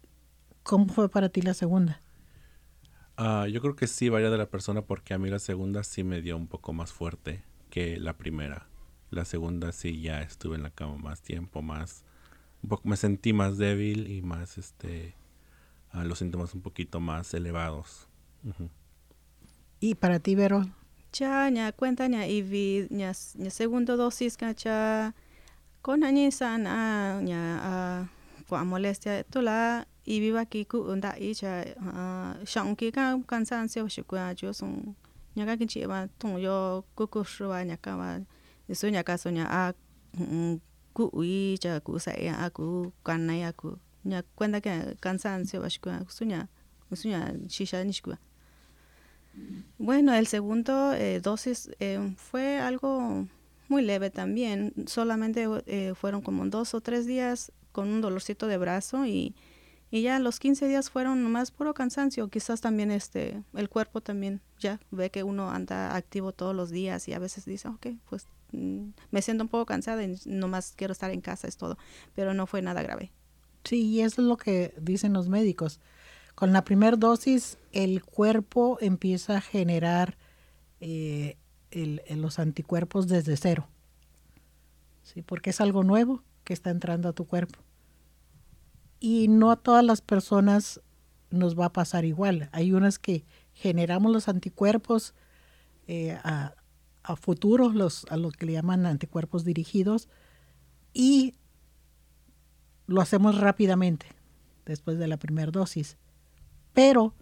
¿Cómo 0.63 0.89
fue 0.89 1.09
para 1.09 1.29
ti 1.29 1.43
la 1.43 1.55
segunda? 1.55 2.01
Uh, 3.19 3.47
yo 3.47 3.61
creo 3.61 3.75
que 3.75 3.87
sí 3.87 4.09
varía 4.09 4.31
de 4.31 4.39
la 4.39 4.49
persona 4.49 4.83
porque 4.83 5.13
a 5.13 5.19
mí 5.19 5.29
la 5.29 5.41
segunda 5.41 5.83
sí 5.83 6.05
me 6.05 6.23
dio 6.23 6.37
un 6.37 6.47
poco 6.47 6.73
más 6.73 6.93
fuerte 6.93 7.43
que 7.71 7.99
la 7.99 8.17
primera. 8.17 8.69
La 9.11 9.25
segunda 9.25 9.73
sí 9.73 10.01
ya 10.01 10.23
estuve 10.23 10.57
en 10.57 10.63
la 10.63 10.71
cama 10.71 10.97
más 10.97 11.23
tiempo, 11.23 11.63
más 11.63 12.05
un 12.63 12.69
poco 12.69 12.89
me 12.89 12.97
sentí 12.97 13.33
más 13.33 13.57
débil 13.59 14.09
y 14.09 14.23
más 14.23 14.59
este 14.59 15.15
uh, 15.95 16.03
los 16.03 16.19
síntomas 16.19 16.55
un 16.55 16.61
poquito 16.61 17.01
más 17.01 17.35
elevados. 17.35 18.09
Uh 18.45 18.51
-huh. 18.51 18.71
¿Y 19.81 19.95
para 19.95 20.19
ti, 20.19 20.35
Vero? 20.35 20.67
Cha 21.13 21.51
nya 21.51 21.73
cuenta 21.73 22.09
nya 22.09 22.27
ivi 22.27 22.87
nya 22.91 23.13
nya 23.39 23.51
segundo 23.51 23.97
dosis 23.97 24.37
ka 24.37 24.53
cha 24.55 25.13
con 25.83 26.01
ni 26.01 26.31
sana 26.31 27.21
nya 27.23 27.41
a 27.63 27.75
kwa 28.49 28.65
molestia 28.65 29.25
tola 29.33 29.85
ivi 30.07 30.31
va 30.33 30.45
ki 30.45 30.65
ku 30.65 30.79
unda 30.93 31.13
i 31.21 31.35
cha 31.35 31.65
shang 32.45 32.77
ki 32.77 32.93
ka 32.93 33.17
cansancio 33.27 33.89
shi 33.89 34.03
kwa 34.03 34.35
jo 34.35 34.53
son 34.53 34.95
nya 35.37 35.45
ka 35.49 35.57
ki 35.57 35.87
ba 35.87 36.09
tong 36.19 36.37
yo 36.41 36.85
ku 36.97 37.07
ku 37.07 37.25
shu 37.25 37.49
wa 37.49 37.65
nya 37.65 37.77
ka 37.77 37.97
wa 37.97 38.21
so 38.73 38.89
nya 38.89 39.03
ka 39.05 39.17
so 39.17 39.31
nya 39.31 39.45
a 39.49 39.73
ku 40.97 41.05
ui 41.13 41.57
cha 41.63 41.81
ku 41.81 41.99
sa 42.01 42.13
ya 42.17 42.41
a 42.45 42.49
ku 42.51 42.93
kan 43.05 43.27
na 43.29 43.35
ya 43.37 43.53
ku 43.53 43.77
nya 44.05 44.23
cuenta 44.37 44.61
que 44.61 44.97
cansancio 45.01 45.61
va 45.61 45.69
shi 45.69 45.81
kwa 45.81 46.05
sunya 46.09 46.49
sunya 46.95 47.33
shisha 47.49 47.85
ni 47.85 47.93
shi 47.93 48.03
kwa 48.03 48.17
bueno, 49.79 50.15
el 50.15 50.27
segundo 50.27 50.93
eh, 50.93 51.21
dosis 51.21 51.71
eh, 51.79 52.15
fue 52.17 52.59
algo 52.59 53.27
muy 53.69 53.83
leve 53.83 54.11
también. 54.11 54.73
Solamente 54.87 55.47
eh, 55.67 55.95
fueron 55.95 56.23
como 56.23 56.45
dos 56.47 56.75
o 56.75 56.81
tres 56.81 57.07
días 57.07 57.53
con 57.73 57.89
un 57.89 58.01
dolorcito 58.01 58.47
de 58.47 58.59
brazo 58.59 59.07
y, 59.07 59.35
y 59.91 60.03
ya 60.03 60.19
los 60.19 60.41
15 60.41 60.67
días 60.67 60.91
fueron 60.91 61.23
más 61.31 61.51
puro 61.51 61.75
cansancio. 61.75 62.29
Quizás 62.29 62.61
también 62.61 62.91
este 62.91 63.43
el 63.55 63.69
cuerpo 63.69 64.01
también 64.01 64.41
ya 64.59 64.81
ve 64.91 65.11
que 65.11 65.23
uno 65.23 65.51
anda 65.51 65.95
activo 65.95 66.33
todos 66.33 66.57
los 66.57 66.71
días 66.71 67.07
y 67.09 67.13
a 67.13 67.19
veces 67.19 67.45
dice, 67.45 67.69
ok, 67.69 67.87
pues 68.09 68.27
mm, 68.53 68.89
me 69.11 69.23
siento 69.23 69.45
un 69.45 69.49
poco 69.49 69.67
cansada 69.67 70.03
y 70.03 70.17
nomás 70.27 70.75
quiero 70.77 70.93
estar 70.93 71.11
en 71.11 71.21
casa, 71.21 71.47
es 71.47 71.57
todo. 71.57 71.79
Pero 72.15 72.35
no 72.35 72.47
fue 72.47 72.63
nada 72.63 72.83
grave. 72.83 73.13
Sí, 73.65 73.83
y 73.83 74.01
eso 74.01 74.23
es 74.23 74.29
lo 74.29 74.37
que 74.37 74.75
dicen 74.81 75.13
los 75.13 75.29
médicos. 75.29 75.81
Con 76.39 76.53
la 76.53 76.63
primera 76.63 76.97
dosis 76.97 77.59
el 77.73 78.05
cuerpo 78.05 78.79
empieza 78.81 79.39
a 79.39 79.41
generar 79.41 80.17
eh, 80.79 81.37
los 81.73 82.39
anticuerpos 82.39 83.09
desde 83.09 83.37
cero, 83.37 83.67
¿sí? 85.03 85.23
porque 85.23 85.51
es 85.51 85.61
algo 85.61 85.83
nuevo 85.83 86.23
que 86.45 86.53
está 86.53 86.71
entrando 86.71 87.09
a 87.09 87.13
tu 87.13 87.27
cuerpo. 87.27 87.59
Y 89.01 89.27
no 89.27 89.51
a 89.51 89.57
todas 89.57 89.85
las 89.85 90.01
personas 90.01 90.81
nos 91.31 91.59
va 91.59 91.65
a 91.65 91.73
pasar 91.73 92.05
igual. 92.05 92.51
Hay 92.53 92.71
unas 92.71 93.01
que 93.01 93.25
generamos 93.53 94.13
los 94.13 94.29
anticuerpos 94.29 95.15
eh, 95.89 96.21
a, 96.23 96.55
a 97.03 97.17
futuro, 97.17 97.69
los, 97.71 98.07
a 98.11 98.17
lo 98.17 98.31
que 98.31 98.47
le 98.47 98.53
llaman 98.53 98.87
anticuerpos 98.87 99.45
dirigidos, 99.45 100.09
y 100.93 101.35
lo 102.87 103.01
hacemos 103.01 103.41
rápidamente 103.41 104.07
después 104.67 105.01
de 105.01 105.09
la 105.09 105.17
primera 105.17 105.51
dosis 105.51 105.99
pero 106.79 107.13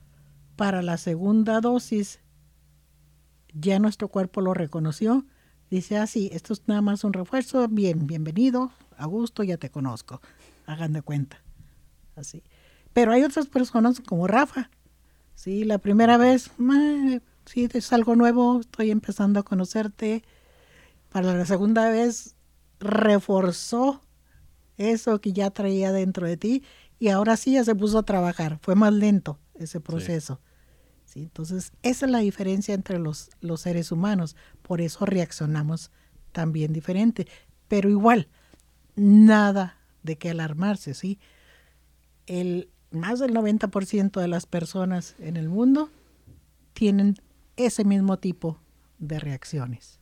para 0.56 0.82
la 0.82 0.98
segunda 0.98 1.62
dosis 1.62 2.20
ya 3.54 3.78
nuestro 3.78 4.08
cuerpo 4.08 4.42
lo 4.42 4.52
reconoció. 4.52 5.24
Dice 5.70 5.96
así, 5.96 6.28
ah, 6.30 6.36
esto 6.36 6.52
es 6.52 6.68
nada 6.68 6.82
más 6.82 7.04
un 7.04 7.14
refuerzo, 7.14 7.66
bien, 7.66 8.06
bienvenido, 8.06 8.70
a 8.98 9.06
gusto, 9.06 9.42
ya 9.44 9.56
te 9.56 9.70
conozco, 9.70 10.20
hagan 10.66 10.92
de 10.92 11.00
cuenta. 11.00 11.42
Así. 12.16 12.42
Pero 12.92 13.12
hay 13.12 13.22
otras 13.22 13.46
personas 13.46 14.02
como 14.06 14.26
Rafa. 14.26 14.68
Sí, 15.34 15.64
la 15.64 15.78
primera 15.78 16.18
vez, 16.18 16.50
sí, 17.46 17.66
es 17.72 17.92
algo 17.94 18.14
nuevo, 18.14 18.60
estoy 18.60 18.90
empezando 18.90 19.40
a 19.40 19.42
conocerte. 19.42 20.22
Para 21.08 21.32
la 21.32 21.46
segunda 21.46 21.88
vez, 21.88 22.36
reforzó 22.78 24.02
eso 24.76 25.18
que 25.22 25.32
ya 25.32 25.50
traía 25.50 25.92
dentro 25.92 26.26
de 26.26 26.36
ti 26.36 26.62
y 26.98 27.08
ahora 27.08 27.38
sí 27.38 27.52
ya 27.52 27.64
se 27.64 27.74
puso 27.74 28.00
a 28.00 28.02
trabajar. 28.02 28.58
Fue 28.60 28.74
más 28.74 28.92
lento 28.92 29.38
ese 29.58 29.80
proceso. 29.80 30.40
Sí. 31.04 31.22
entonces, 31.22 31.72
esa 31.82 32.06
es 32.06 32.12
la 32.12 32.18
diferencia 32.18 32.74
entre 32.74 32.98
los, 32.98 33.30
los 33.40 33.60
seres 33.60 33.92
humanos. 33.92 34.36
Por 34.62 34.80
eso 34.80 35.06
reaccionamos 35.06 35.90
también 36.32 36.72
diferente. 36.72 37.26
Pero 37.68 37.88
igual, 37.88 38.28
nada 38.96 39.78
de 40.02 40.18
qué 40.18 40.30
alarmarse, 40.30 40.94
¿sí? 40.94 41.18
El, 42.26 42.70
más 42.90 43.20
del 43.20 43.32
90% 43.34 44.20
de 44.20 44.28
las 44.28 44.46
personas 44.46 45.14
en 45.18 45.36
el 45.36 45.48
mundo 45.48 45.90
tienen 46.72 47.16
ese 47.56 47.84
mismo 47.84 48.18
tipo 48.18 48.58
de 48.98 49.18
reacciones. 49.18 50.00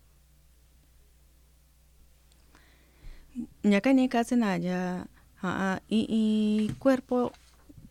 Ya 3.63 3.81
y, 5.89 6.07
y 6.09 6.73
cuerpo 6.79 7.33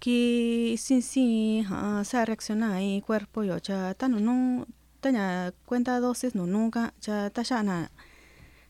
que 0.04 0.76
sin 0.78 1.02
sí 1.02 1.66
se 2.04 2.26
reacciona 2.26 2.84
y 2.84 3.00
cuerpo 3.00 3.46
yo 3.46 3.58
ya 3.60 3.94
tan 3.94 4.12
no 4.26 4.68
taña 5.00 5.54
cuenta 5.66 6.02
dosis 6.02 6.36
no 6.36 6.46
nunca 6.46 6.94
ya 7.00 7.30
ta 7.30 7.42
na 7.64 7.90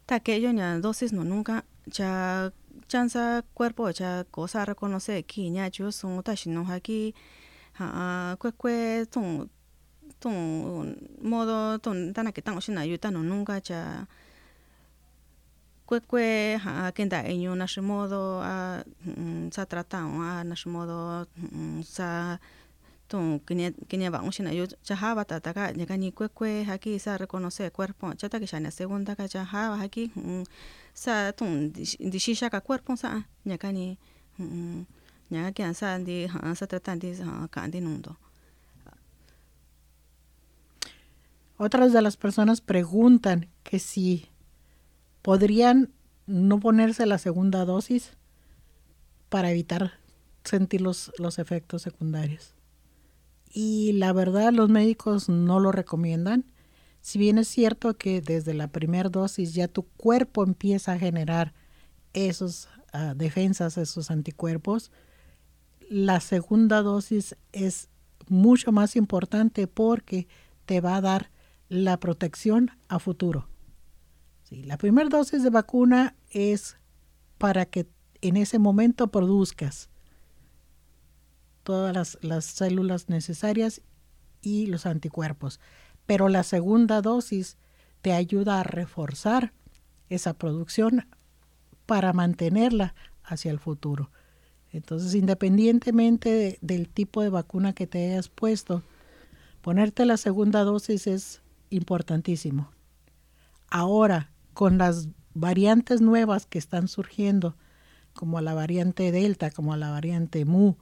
ta 0.06 0.20
que 0.20 0.40
yo 0.40 0.52
dosis 0.80 1.12
no 1.12 1.24
nunca 1.24 1.66
ya 1.88 2.54
chanza 2.88 3.44
cuerpo 3.56 3.90
ya 3.90 4.26
cosa 4.30 4.64
reconoce 4.64 5.24
que 5.24 5.52
ya 5.52 5.70
yo 5.70 5.92
son 5.92 6.22
ta 6.22 6.36
no 6.46 6.70
aquí 6.70 7.16
ha 7.80 8.36
cue 8.40 8.52
cue 8.52 9.08
ton 9.10 9.50
ton 10.20 10.96
modo 11.20 11.80
ton 11.80 12.14
tan 12.14 12.32
que 12.32 12.44
tan 12.44 12.60
shina 12.60 12.86
yo 12.86 13.00
tan 13.00 13.16
nunca 13.28 13.58
ya 13.58 14.08
kue 15.86 16.00
kue 16.02 16.58
ha 16.64 16.92
kenda 16.92 17.24
eño 17.24 17.56
nashi 17.56 17.82
modo 17.82 18.42
a 18.42 18.84
sa 19.52 19.66
tratao 19.66 20.22
a 20.22 20.44
nashi 20.44 20.70
modo 20.70 21.28
sa 21.84 22.40
ton 23.08 23.40
kine 23.40 23.74
kine 23.90 24.10
ba 24.10 24.20
shina 24.32 24.52
yo 24.54 24.66
chahaba 24.88 25.26
ta 25.26 25.40
ta 25.40 25.54
ka 25.54 25.72
nya 25.72 25.86
ni 25.98 26.12
kue 26.12 26.30
kue 26.30 26.66
sa 27.00 27.18
reconocer 27.18 27.72
cuerpo 27.72 28.14
chata 28.16 28.40
que 28.40 28.48
segunda 28.48 29.16
ka 29.16 29.28
chahaba 29.28 29.82
aquí 29.84 30.12
sa 30.94 31.32
ton 31.34 31.72
di 31.74 32.20
shisha 32.20 32.50
ka 32.50 32.62
cuerpo 32.62 32.96
sa 32.96 33.28
nya 33.46 33.58
ni 33.72 33.98
nya 35.30 35.52
que 35.52 35.74
sa 35.74 35.98
di 36.00 36.28
sa 36.56 36.66
tratan 36.66 37.00
di 37.00 37.12
ka 37.52 37.68
di 37.68 37.82
nundo. 37.82 38.16
Otras 41.58 41.94
de 41.94 42.02
las 42.02 42.18
personas 42.18 42.62
preguntan 42.62 43.48
que 43.64 43.80
si 43.80 44.33
podrían 45.24 45.90
no 46.28 46.60
ponerse 46.60 47.08
la 47.08 47.18
segunda 47.18 47.66
dosis 47.66 48.12
para 49.30 49.50
evitar 49.50 49.94
sentir 50.44 50.82
los, 50.82 51.12
los 51.18 51.40
efectos 51.40 51.82
secundarios. 51.82 52.54
Y 53.52 53.94
la 53.94 54.14
verdad 54.14 54.52
los 54.52 54.70
médicos 54.70 55.30
no 55.30 55.60
lo 55.60 55.72
recomiendan. 55.72 56.46
Si 57.02 57.18
bien 57.18 57.38
es 57.38 57.48
cierto 57.48 57.98
que 57.98 58.22
desde 58.22 58.54
la 58.54 58.68
primera 58.68 59.10
dosis 59.10 59.54
ya 59.54 59.68
tu 59.68 59.84
cuerpo 59.84 60.44
empieza 60.44 60.94
a 60.94 61.00
generar 61.00 61.54
esos 62.14 62.68
uh, 62.94 63.16
defensas, 63.16 63.78
esos 63.78 64.12
anticuerpos, 64.12 64.92
la 65.90 66.20
segunda 66.20 66.82
dosis 66.82 67.36
es 67.54 67.90
mucho 68.28 68.72
más 68.72 68.96
importante 68.96 69.68
porque 69.68 70.28
te 70.66 70.82
va 70.82 70.98
a 70.98 71.02
dar 71.02 71.32
la 71.70 72.00
protección 72.00 72.72
a 72.88 73.00
futuro 73.00 73.48
la 74.66 74.78
primera 74.78 75.10
dosis 75.10 75.44
de 75.44 75.50
vacuna 75.50 76.16
es 76.30 76.78
para 77.38 77.66
que 77.66 77.88
en 78.22 78.38
ese 78.38 78.60
momento 78.60 79.08
produzcas 79.08 79.90
todas 81.64 81.94
las, 81.94 82.18
las 82.22 82.46
células 82.46 83.10
necesarias 83.10 83.82
y 84.42 84.68
los 84.68 84.86
anticuerpos. 84.86 85.60
Pero 86.06 86.30
la 86.30 86.44
segunda 86.44 87.02
dosis 87.02 87.58
te 88.02 88.14
ayuda 88.14 88.60
a 88.60 88.64
reforzar 88.64 89.54
esa 90.10 90.34
producción 90.34 91.08
para 91.86 92.14
mantenerla 92.14 92.94
hacia 93.24 93.52
el 93.52 93.60
futuro. 93.60 94.12
Entonces, 94.72 95.16
independientemente 95.16 96.58
del 96.62 96.90
tipo 96.90 97.22
de 97.22 97.30
vacuna 97.30 97.74
que 97.74 97.88
te 97.88 98.12
hayas 98.12 98.28
puesto, 98.28 98.84
ponerte 99.62 100.06
la 100.06 100.18
segunda 100.18 100.64
dosis 100.64 101.08
es 101.08 101.42
importantísimo. 101.70 102.72
Ahora, 103.70 104.33
con 104.54 104.78
las 104.78 105.10
variantes 105.34 106.02
nuevas 106.02 106.46
que 106.46 106.60
están 106.60 106.88
surgiendo, 106.88 107.56
como 108.14 108.40
la 108.42 108.54
variante 108.54 109.12
Delta, 109.12 109.52
como 109.52 109.76
la 109.76 109.90
variante 109.90 110.46
Mu 110.46 110.76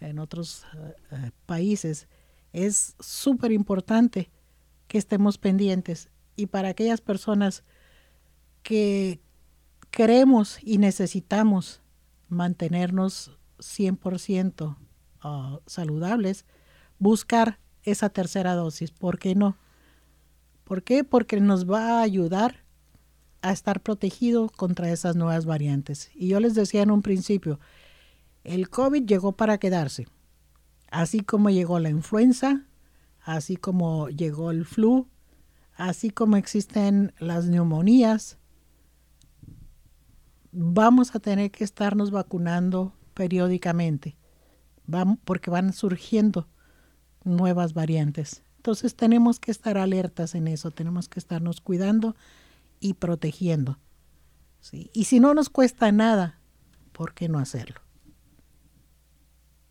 en 0.00 0.18
otros 0.18 0.64
eh, 0.74 0.94
eh, 1.12 1.30
países, 1.46 2.08
es 2.52 2.94
súper 3.00 3.52
importante 3.52 4.30
que 4.88 4.98
estemos 4.98 5.38
pendientes. 5.38 6.08
Y 6.36 6.46
para 6.46 6.68
aquellas 6.68 7.00
personas 7.00 7.64
que 8.62 9.20
queremos 9.90 10.58
y 10.62 10.78
necesitamos 10.78 11.80
mantenernos 12.28 13.38
100% 13.58 14.76
ah, 15.22 15.58
saludables, 15.66 16.44
buscar 16.98 17.58
esa 17.82 18.10
tercera 18.10 18.54
dosis. 18.54 18.90
¿Por 18.90 19.18
qué 19.18 19.34
no? 19.34 19.56
¿Por 20.64 20.82
qué? 20.82 21.04
Porque 21.04 21.40
nos 21.40 21.70
va 21.70 21.98
a 21.98 22.02
ayudar 22.02 22.65
a 23.48 23.52
estar 23.52 23.80
protegido 23.80 24.48
contra 24.48 24.90
esas 24.90 25.14
nuevas 25.14 25.46
variantes. 25.46 26.10
Y 26.14 26.28
yo 26.28 26.40
les 26.40 26.54
decía 26.54 26.82
en 26.82 26.90
un 26.90 27.02
principio, 27.02 27.60
el 28.42 28.68
COVID 28.68 29.04
llegó 29.04 29.32
para 29.32 29.58
quedarse, 29.58 30.08
así 30.90 31.20
como 31.20 31.50
llegó 31.50 31.78
la 31.78 31.90
influenza, 31.90 32.66
así 33.22 33.56
como 33.56 34.08
llegó 34.08 34.50
el 34.50 34.64
flu, 34.64 35.08
así 35.74 36.10
como 36.10 36.36
existen 36.36 37.12
las 37.18 37.46
neumonías. 37.46 38.38
Vamos 40.50 41.14
a 41.14 41.20
tener 41.20 41.50
que 41.52 41.64
estarnos 41.64 42.10
vacunando 42.10 42.94
periódicamente, 43.14 44.16
porque 45.24 45.50
van 45.50 45.72
surgiendo 45.72 46.48
nuevas 47.22 47.74
variantes. 47.74 48.42
Entonces 48.56 48.96
tenemos 48.96 49.38
que 49.38 49.52
estar 49.52 49.78
alertas 49.78 50.34
en 50.34 50.48
eso, 50.48 50.72
tenemos 50.72 51.08
que 51.08 51.20
estarnos 51.20 51.60
cuidando 51.60 52.16
y 52.80 52.94
protegiendo. 52.94 53.78
¿sí? 54.60 54.90
Y 54.92 55.04
si 55.04 55.20
no 55.20 55.34
nos 55.34 55.48
cuesta 55.50 55.90
nada, 55.92 56.40
¿por 56.92 57.14
qué 57.14 57.28
no 57.28 57.38
hacerlo? 57.38 57.80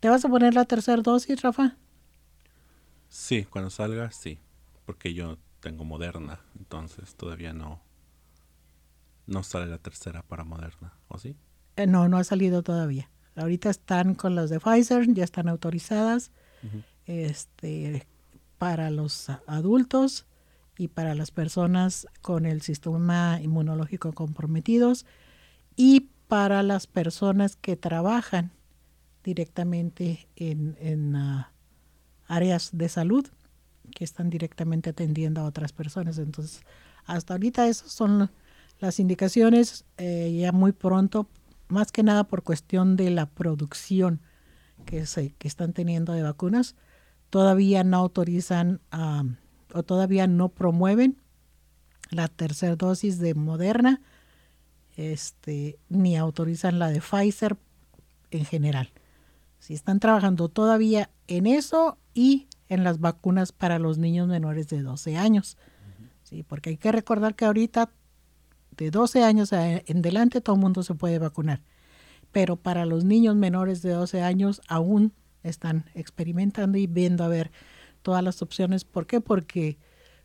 ¿Te 0.00 0.08
vas 0.08 0.24
a 0.24 0.28
poner 0.28 0.54
la 0.54 0.64
tercera 0.64 1.02
dosis, 1.02 1.42
Rafa? 1.42 1.76
Sí, 3.08 3.44
cuando 3.44 3.70
salga, 3.70 4.10
sí. 4.10 4.38
Porque 4.84 5.14
yo 5.14 5.38
tengo 5.60 5.84
Moderna, 5.84 6.40
entonces 6.58 7.16
todavía 7.16 7.52
no, 7.52 7.80
no 9.26 9.42
sale 9.42 9.66
la 9.66 9.78
tercera 9.78 10.22
para 10.22 10.44
Moderna, 10.44 10.92
¿o 11.08 11.18
sí? 11.18 11.36
Eh, 11.76 11.86
no, 11.86 12.08
no 12.08 12.18
ha 12.18 12.24
salido 12.24 12.62
todavía. 12.62 13.10
Ahorita 13.34 13.68
están 13.68 14.14
con 14.14 14.34
las 14.34 14.48
de 14.48 14.60
Pfizer, 14.60 15.12
ya 15.12 15.24
están 15.24 15.48
autorizadas 15.48 16.30
este, 17.04 18.06
para 18.58 18.90
los 18.90 19.28
adultos 19.46 20.26
y 20.78 20.88
para 20.88 21.14
las 21.14 21.30
personas 21.30 22.06
con 22.20 22.46
el 22.46 22.62
sistema 22.62 23.40
inmunológico 23.42 24.12
comprometidos 24.12 25.06
y 25.74 26.10
para 26.28 26.62
las 26.62 26.86
personas 26.86 27.56
que 27.56 27.76
trabajan 27.76 28.52
directamente 29.24 30.28
en, 30.36 31.16
ah, 31.16 31.52
áreas 32.26 32.70
de 32.72 32.88
salud 32.88 33.26
que 33.94 34.04
están 34.04 34.30
directamente 34.30 34.90
atendiendo 34.90 35.40
a 35.40 35.44
otras 35.44 35.72
personas. 35.72 36.18
Entonces, 36.18 36.60
hasta 37.04 37.34
ahorita 37.34 37.68
esas 37.68 37.90
son 37.90 38.30
las 38.78 39.00
indicaciones, 39.00 39.84
eh, 39.96 40.36
ya 40.38 40.52
muy 40.52 40.72
pronto, 40.72 41.28
más 41.68 41.92
que 41.92 42.02
nada 42.02 42.24
por 42.24 42.42
cuestión 42.42 42.96
de 42.96 43.10
la 43.10 43.26
producción 43.26 44.20
que, 44.84 45.06
se, 45.06 45.30
que 45.34 45.48
están 45.48 45.72
teniendo 45.72 46.12
de 46.12 46.22
vacunas, 46.22 46.74
todavía 47.30 47.84
no 47.84 47.96
autorizan 47.96 48.80
a 48.90 49.24
o 49.72 49.82
todavía 49.82 50.26
no 50.26 50.48
promueven 50.48 51.20
la 52.10 52.28
tercera 52.28 52.76
dosis 52.76 53.18
de 53.18 53.34
Moderna, 53.34 54.00
este, 54.96 55.78
ni 55.88 56.16
autorizan 56.16 56.78
la 56.78 56.88
de 56.88 57.00
Pfizer 57.00 57.56
en 58.30 58.44
general. 58.44 58.92
Si 59.58 59.74
están 59.74 60.00
trabajando 60.00 60.48
todavía 60.48 61.10
en 61.26 61.46
eso 61.46 61.98
y 62.14 62.46
en 62.68 62.84
las 62.84 63.00
vacunas 63.00 63.52
para 63.52 63.78
los 63.78 63.98
niños 63.98 64.28
menores 64.28 64.68
de 64.68 64.82
12 64.82 65.16
años. 65.16 65.56
Sí, 66.22 66.42
porque 66.42 66.70
hay 66.70 66.76
que 66.76 66.92
recordar 66.92 67.34
que 67.34 67.44
ahorita 67.44 67.90
de 68.76 68.90
12 68.90 69.22
años 69.22 69.52
en 69.52 69.98
adelante 69.98 70.40
todo 70.40 70.56
el 70.56 70.62
mundo 70.62 70.82
se 70.82 70.94
puede 70.94 71.18
vacunar. 71.18 71.62
Pero 72.32 72.56
para 72.56 72.84
los 72.84 73.04
niños 73.04 73.36
menores 73.36 73.82
de 73.82 73.90
12 73.90 74.22
años 74.22 74.60
aún 74.68 75.12
están 75.42 75.86
experimentando 75.94 76.76
y 76.78 76.86
viendo 76.86 77.24
a 77.24 77.28
ver 77.28 77.52
todas 78.06 78.22
las 78.22 78.40
opciones. 78.40 78.84
¿Por 78.84 79.08
qué? 79.08 79.20
Porque 79.20 79.78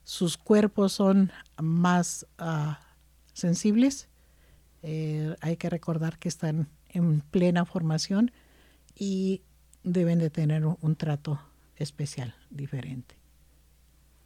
sus 0.03 0.37
cuerpos 0.37 0.93
son 0.93 1.31
más 1.59 2.27
uh, 2.39 2.73
sensibles. 3.33 4.07
Eh, 4.83 5.35
hay 5.41 5.57
que 5.57 5.67
recordar 5.67 6.19
que 6.19 6.29
están 6.29 6.69
en 6.89 7.21
plena 7.21 7.65
formación 7.65 8.31
y 8.93 9.41
deben 9.81 10.19
de 10.19 10.29
tener 10.29 10.63
un, 10.63 10.77
un 10.81 10.95
trato 10.95 11.41
especial, 11.75 12.35
diferente. 12.51 13.15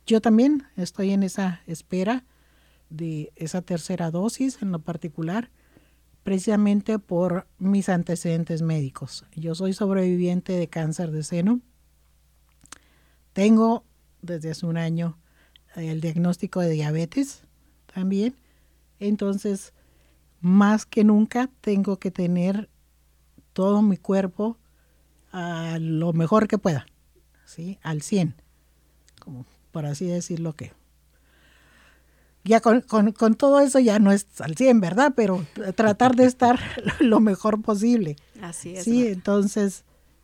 Yo 0.05 0.19
también 0.19 0.63
estoy 0.75 1.11
en 1.11 1.23
esa 1.23 1.61
espera 1.65 2.25
de 2.89 3.31
esa 3.37 3.61
tercera 3.61 4.11
dosis 4.11 4.61
en 4.61 4.73
lo 4.73 4.79
particular, 4.79 5.49
precisamente 6.23 6.99
por 6.99 7.47
mis 7.57 7.87
antecedentes 7.87 8.61
médicos. 8.61 9.23
Yo 9.33 9.55
soy 9.55 9.71
sobreviviente 9.71 10.51
de 10.51 10.67
cáncer 10.67 11.11
de 11.11 11.23
seno. 11.23 11.61
Tengo 13.35 13.83
desde 14.21 14.51
hace 14.51 14.65
un 14.65 14.77
año 14.77 15.17
el 15.75 15.99
diagnóstico 15.99 16.61
de 16.61 16.69
diabetes 16.69 17.43
también. 17.93 18.33
Entonces, 18.97 19.73
más 20.39 20.85
que 20.85 21.03
nunca 21.03 21.49
tengo 21.59 21.97
que 21.97 22.11
tener 22.11 22.69
todo 23.51 23.81
mi 23.81 23.97
cuerpo 23.97 24.57
a 25.33 25.79
lo 25.81 26.13
mejor 26.13 26.47
que 26.47 26.57
pueda, 26.57 26.85
¿sí? 27.43 27.77
Al 27.83 28.03
100, 28.03 28.35
como 29.19 29.45
por 29.73 29.85
así 29.85 30.05
decirlo 30.05 30.53
que. 30.53 30.71
Ya 32.45 32.61
con, 32.61 32.79
con, 32.79 33.35
todo 33.35 33.59
eso 33.59 33.79
ya 33.79 33.99
no 33.99 34.13
es 34.13 34.27
al 34.39 34.55
100, 34.55 34.79
¿verdad? 34.79 35.11
Pero 35.13 35.45
tratar 35.75 36.15
de 36.15 36.23
estar 36.23 36.57
lo 37.01 37.19
mejor 37.19 37.61
posible. 37.61 38.15
Así 38.41 38.77
es. 38.77 38.85
Sí, 38.85 39.05
entonces, 39.07 39.83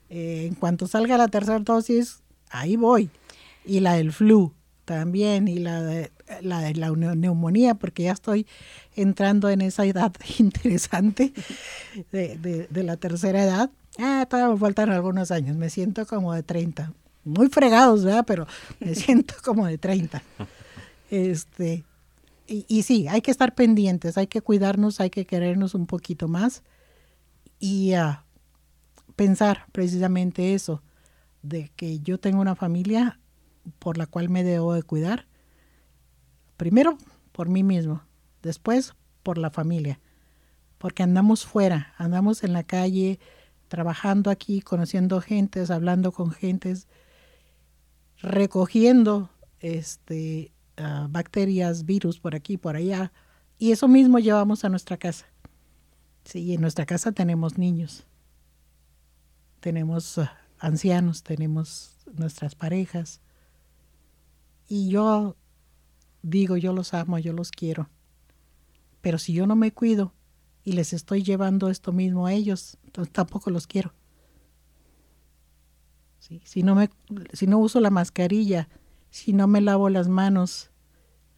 eh, 0.09 0.45
en 0.47 0.55
cuanto 0.55 0.87
salga 0.87 1.17
la 1.17 1.27
tercera 1.27 1.59
dosis, 1.59 2.20
ahí 2.51 2.75
voy. 2.75 3.09
Y 3.65 3.79
la 3.79 3.93
del 3.93 4.11
flu 4.11 4.53
también 4.85 5.47
y 5.47 5.59
la 5.59 5.81
de 5.81 6.11
la, 6.41 6.61
de 6.61 6.75
la 6.75 6.91
neumonía, 6.91 7.75
porque 7.75 8.03
ya 8.03 8.13
estoy 8.13 8.47
entrando 8.95 9.49
en 9.49 9.61
esa 9.61 9.85
edad 9.85 10.13
interesante 10.39 11.33
de, 12.11 12.67
de, 12.69 12.83
la 12.83 12.97
tercera 12.97 13.43
edad. 13.43 13.69
Ah, 13.99 14.25
todavía 14.29 14.53
me 14.53 14.59
faltan 14.59 14.89
algunos 14.89 15.31
años, 15.31 15.57
me 15.57 15.69
siento 15.69 16.05
como 16.05 16.33
de 16.33 16.43
30. 16.43 16.93
Muy 17.23 17.49
fregados, 17.49 18.03
¿verdad? 18.03 18.23
Pero 18.25 18.47
me 18.79 18.95
siento 18.95 19.35
como 19.43 19.67
de 19.67 19.77
30. 19.77 20.23
Este, 21.09 21.83
y, 22.47 22.83
sí, 22.83 23.07
hay 23.07 23.21
que 23.21 23.31
estar 23.31 23.55
pendientes, 23.55 24.17
hay 24.17 24.27
que 24.27 24.41
cuidarnos, 24.41 24.99
hay 24.99 25.09
que 25.09 25.25
querernos 25.25 25.73
un 25.73 25.85
poquito 25.85 26.27
más 26.27 26.63
y 27.59 27.95
uh, 27.95 28.17
pensar 29.15 29.65
precisamente 29.71 30.53
eso, 30.53 30.81
de 31.41 31.69
que 31.75 31.99
yo 31.99 32.19
tengo 32.19 32.41
una 32.41 32.55
familia 32.55 33.19
por 33.79 33.97
la 33.97 34.07
cual 34.07 34.29
me 34.29 34.43
debo 34.43 34.73
de 34.73 34.83
cuidar. 34.83 35.27
Primero 36.57 36.97
por 37.31 37.49
mí 37.49 37.63
mismo, 37.63 38.03
después 38.41 38.93
por 39.23 39.37
la 39.37 39.49
familia, 39.49 39.99
porque 40.77 41.03
andamos 41.03 41.45
fuera, 41.45 41.93
andamos 41.97 42.43
en 42.43 42.53
la 42.53 42.63
calle, 42.63 43.19
trabajando 43.67 44.29
aquí, 44.29 44.61
conociendo 44.61 45.21
gentes, 45.21 45.71
hablando 45.71 46.11
con 46.11 46.31
gentes, 46.31 46.87
recogiendo 48.17 49.29
este, 49.59 50.51
uh, 50.77 51.07
bacterias, 51.07 51.85
virus 51.85 52.19
por 52.19 52.35
aquí, 52.35 52.57
por 52.57 52.75
allá, 52.75 53.11
y 53.57 53.71
eso 53.71 53.87
mismo 53.87 54.19
llevamos 54.19 54.65
a 54.65 54.69
nuestra 54.69 54.97
casa. 54.97 55.25
Sí, 56.25 56.53
en 56.53 56.61
nuestra 56.61 56.85
casa 56.85 57.11
tenemos 57.11 57.57
niños, 57.57 58.05
tenemos 59.59 60.17
uh, 60.17 60.27
ancianos, 60.61 61.23
tenemos 61.23 61.97
nuestras 62.13 62.55
parejas, 62.55 63.19
y 64.67 64.89
yo 64.89 65.35
digo, 66.21 66.55
yo 66.55 66.71
los 66.71 66.93
amo, 66.93 67.19
yo 67.19 67.33
los 67.33 67.51
quiero. 67.51 67.89
Pero 69.01 69.17
si 69.17 69.33
yo 69.33 69.45
no 69.47 69.57
me 69.57 69.73
cuido 69.73 70.13
y 70.63 70.73
les 70.73 70.93
estoy 70.93 71.23
llevando 71.23 71.69
esto 71.69 71.91
mismo 71.91 72.25
a 72.25 72.33
ellos, 72.33 72.77
entonces 72.85 73.11
tampoco 73.11 73.49
los 73.49 73.67
quiero. 73.67 73.93
¿Sí? 76.19 76.41
Si, 76.45 76.63
no 76.63 76.75
me, 76.75 76.89
si 77.33 77.47
no 77.47 77.57
uso 77.57 77.81
la 77.81 77.89
mascarilla, 77.89 78.69
si 79.09 79.33
no 79.33 79.47
me 79.47 79.59
lavo 79.59 79.89
las 79.89 80.07
manos 80.07 80.69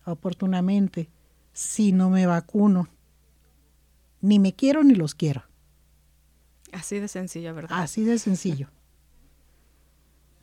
oportunamente, 0.06 1.10
si 1.54 1.94
no 1.94 2.10
me 2.10 2.28
vacuno, 2.28 2.90
ni 4.22 4.38
me 4.38 4.54
quiero 4.54 4.84
ni 4.84 4.94
los 4.94 5.16
quiero. 5.16 5.44
Así 6.74 7.00
de 7.00 7.08
sencillo, 7.08 7.56
¿verdad? 7.56 7.82
Así 7.82 8.04
de 8.04 8.20
sencillo 8.20 8.70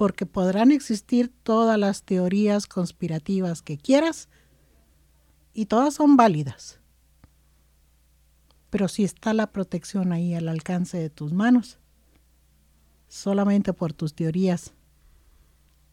porque 0.00 0.24
podrán 0.24 0.72
existir 0.72 1.30
todas 1.42 1.78
las 1.78 2.04
teorías 2.04 2.66
conspirativas 2.66 3.60
que 3.60 3.76
quieras 3.76 4.30
y 5.52 5.66
todas 5.66 5.92
son 5.92 6.16
válidas. 6.16 6.80
Pero 8.70 8.88
si 8.88 9.04
está 9.04 9.34
la 9.34 9.52
protección 9.52 10.14
ahí 10.14 10.32
al 10.32 10.48
alcance 10.48 10.96
de 10.96 11.10
tus 11.10 11.34
manos, 11.34 11.78
solamente 13.08 13.74
por 13.74 13.92
tus 13.92 14.14
teorías 14.14 14.72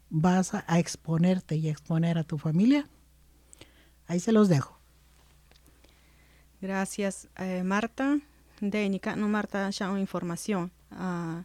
vas 0.10 0.54
a, 0.54 0.64
exponerte 0.80 1.58
y 1.58 1.68
exponer 1.68 2.18
a 2.18 2.24
tu 2.24 2.38
familia, 2.38 2.88
ahí 4.08 4.22
se 4.22 4.32
los 4.32 4.48
dejo. 4.48 4.80
Gracias, 6.62 7.28
eh, 7.36 7.62
Marta. 7.64 8.20
De 8.62 8.90
no 9.18 9.28
Marta, 9.28 9.70
ya 9.70 10.00
información. 10.00 10.72
Uh, 10.94 11.44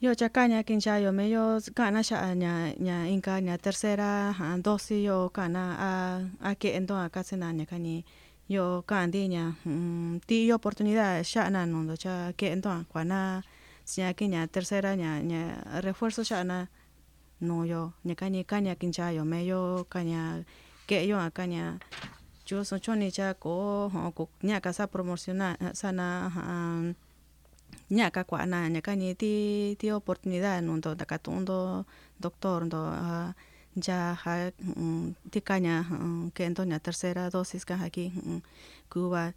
yo 0.00 0.16
chakaña 0.16 0.64
kincha 0.64 0.96
yo 0.96 1.12
me 1.12 1.28
yo 1.28 1.60
kana 1.76 2.00
sha 2.02 2.32
nya 2.32 2.72
nya 2.80 3.04
inka 3.04 3.36
nya 3.44 3.60
tercera 3.60 4.32
dosis 4.64 5.04
yo 5.04 5.28
kana 5.28 5.76
a 5.76 5.92
a 6.40 6.54
que 6.56 6.72
endo 6.72 6.96
acá 6.96 7.20
se 7.22 7.36
nya 7.36 7.66
kani 7.68 8.04
yo 8.48 8.80
kandi 8.88 9.28
nya 9.28 9.60
ti 10.24 10.48
yo 10.48 10.56
oportunidad 10.56 11.20
sha 11.22 11.50
na 11.52 11.66
no 11.68 11.84
cha 12.00 12.32
que 12.32 12.48
endo 12.48 12.72
kwana 12.88 13.44
sia 13.84 14.16
que 14.16 14.24
nya 14.24 14.48
tercera 14.48 14.96
nya 14.96 15.20
nya 15.20 15.60
refuerzo 15.84 16.24
sha 16.24 16.44
na 16.44 16.72
no 17.44 17.68
yo 17.68 17.92
nya 18.00 18.16
kani 18.16 18.48
kanya 18.48 18.80
kincha 18.80 19.12
yo 19.12 19.28
me 19.28 19.44
yo 19.44 19.84
kanya 19.92 20.48
que 20.88 21.04
yo 21.04 21.20
acá 21.20 21.44
nya 21.44 21.76
yo 22.48 22.64
so 22.64 22.80
choni 22.80 23.12
cha 23.12 23.36
ko 23.36 23.92
ko 24.16 24.32
nya 24.40 24.64
ka 24.64 24.72
sa 24.72 24.88
promocionar 24.88 25.60
sana 25.76 26.32
ñaka 27.90 28.24
kuana 28.24 28.68
ñaka 28.70 28.94
ni 28.96 29.14
ti 29.14 29.32
ti 29.78 29.86
oportunidad 29.90 30.62
nundo 30.62 30.94
daka 30.94 31.18
tundo 31.18 31.84
doctor 32.20 32.64
ndo 32.68 32.80
uh, 32.86 33.30
ya 33.86 34.14
ha 34.22 34.50
ti 35.30 35.40
kaña 35.40 35.86
um, 35.90 36.30
que 36.30 36.44
ento 36.44 36.62
ña 36.64 36.78
tercera 36.78 37.30
dosis 37.30 37.64
ka 37.64 37.74
aquí 37.74 38.12
um, 38.26 38.40
kuba 38.90 39.32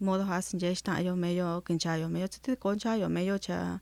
modo 0.00 0.24
has 0.30 0.54
ya 0.54 0.70
está 0.70 1.00
yo 1.02 1.16
medio 1.16 1.60
kincha 1.66 1.98
yo 1.98 2.08
medio 2.08 2.28
ti 2.28 2.56
concha 2.56 2.96
yo 2.96 3.08
medio 3.08 3.38
cha 3.38 3.80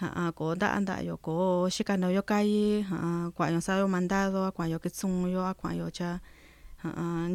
ha 0.00 0.32
ko 0.36 0.54
da 0.54 0.72
anda 0.76 1.00
yo 1.00 1.16
ko 1.16 1.68
shika 1.72 1.96
no 1.96 2.08
yo 2.12 2.22
kai 2.22 2.82
ha 2.88 3.30
kwa 3.34 3.50
yo 3.50 3.60
sa 3.60 3.78
yo 3.80 3.88
mandado 3.88 4.52
kwa 4.52 4.68
yo 4.68 4.78
kitsun 4.78 5.28
yo 5.32 5.40
kwa 5.60 5.72
yo 5.74 5.88
cha 5.90 6.20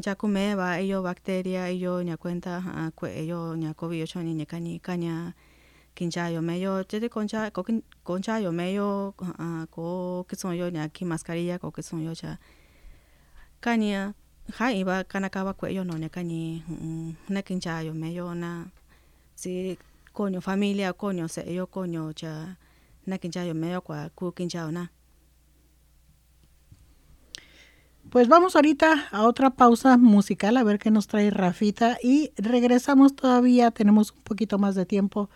ya 0.05 0.13
kume 0.15 0.55
ba 0.55 0.77
ello 0.79 1.01
bacteria 1.01 1.69
ello 1.73 2.01
ña 2.05 2.17
cuenta 2.17 2.61
kwe 2.95 3.09
ello 3.25 3.55
ña 3.57 3.73
covid 3.73 3.99
yo 4.01 4.07
choni 4.07 4.33
ña 4.37 4.45
kani 4.45 4.79
kaña 4.79 5.33
kinchayo 5.95 6.41
meyo 6.41 6.83
chete 6.83 7.09
concha 7.09 7.51
ko 7.51 7.65
conchayo 8.03 8.51
meyo 8.51 9.13
uh, 9.19 9.65
ko 9.69 10.25
que 10.27 10.35
son 10.35 10.55
yo 10.55 10.67
ya 10.69 10.87
ki 10.89 11.05
mascarilla 11.05 11.59
ko 11.59 11.71
que 11.71 11.83
son 11.83 12.03
yo 12.03 12.15
cha. 12.15 12.39
Kania 13.61 14.13
ha 14.57 14.71
iba 14.73 15.03
kana 15.03 15.29
kawa 15.29 15.55
yo 15.69 15.83
no 15.83 15.97
ne 15.97 16.09
kani 16.09 16.63
um, 16.69 17.15
na 17.29 17.41
kinchayo 17.41 17.93
meyo 17.93 18.33
na. 18.33 18.71
Si 19.35 19.77
coño 20.13 20.41
familia 20.41 20.93
coño 20.93 21.27
se 21.27 21.53
yo 21.53 21.67
coño 21.67 22.13
cha 22.13 22.57
na 23.05 23.17
kinchayo 23.17 23.53
meyo 23.53 23.81
kwa 23.81 24.09
ku 24.15 24.31
kinchayo 24.31 24.71
na. 24.71 24.91
Pues 28.09 28.27
vamos 28.27 28.55
ahorita 28.55 29.07
a 29.11 29.23
otra 29.23 29.51
pausa 29.51 29.95
musical 29.95 30.57
a 30.57 30.63
ver 30.63 30.79
qué 30.79 30.91
nos 30.91 31.07
trae 31.07 31.29
Rafita 31.29 31.97
y 32.03 32.33
regresamos 32.35 33.15
todavía, 33.15 33.71
tenemos 33.71 34.11
un 34.11 34.21
poquito 34.23 34.57
más 34.57 34.75
de 34.75 34.85
tiempo 34.85 35.29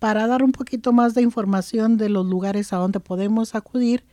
para 0.00 0.26
dar 0.26 0.42
un 0.42 0.50
poquito 0.50 0.92
más 0.92 1.14
de 1.14 1.22
información 1.22 1.96
de 1.96 2.08
los 2.08 2.26
lugares 2.26 2.72
a 2.72 2.78
donde 2.78 2.98
podemos 2.98 3.54
acudir 3.54 4.04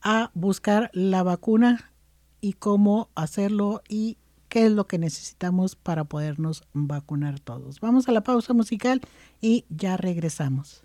a 0.00 0.30
buscar 0.32 0.90
la 0.94 1.22
vacuna 1.22 1.92
y 2.40 2.52
cómo 2.54 3.10
hacerlo 3.14 3.82
y 3.88 4.16
qué 4.48 4.66
es 4.66 4.72
lo 4.72 4.86
que 4.86 4.98
necesitamos 4.98 5.74
para 5.74 6.04
podernos 6.04 6.62
vacunar 6.72 7.40
todos. 7.40 7.80
Vamos 7.80 8.08
a 8.08 8.12
la 8.12 8.22
pausa 8.22 8.54
musical 8.54 9.00
y 9.40 9.64
ya 9.68 9.96
regresamos. 9.96 10.84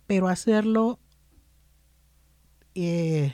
pero 0.08 0.28
hacerlo 0.28 1.00
eh, 2.76 3.34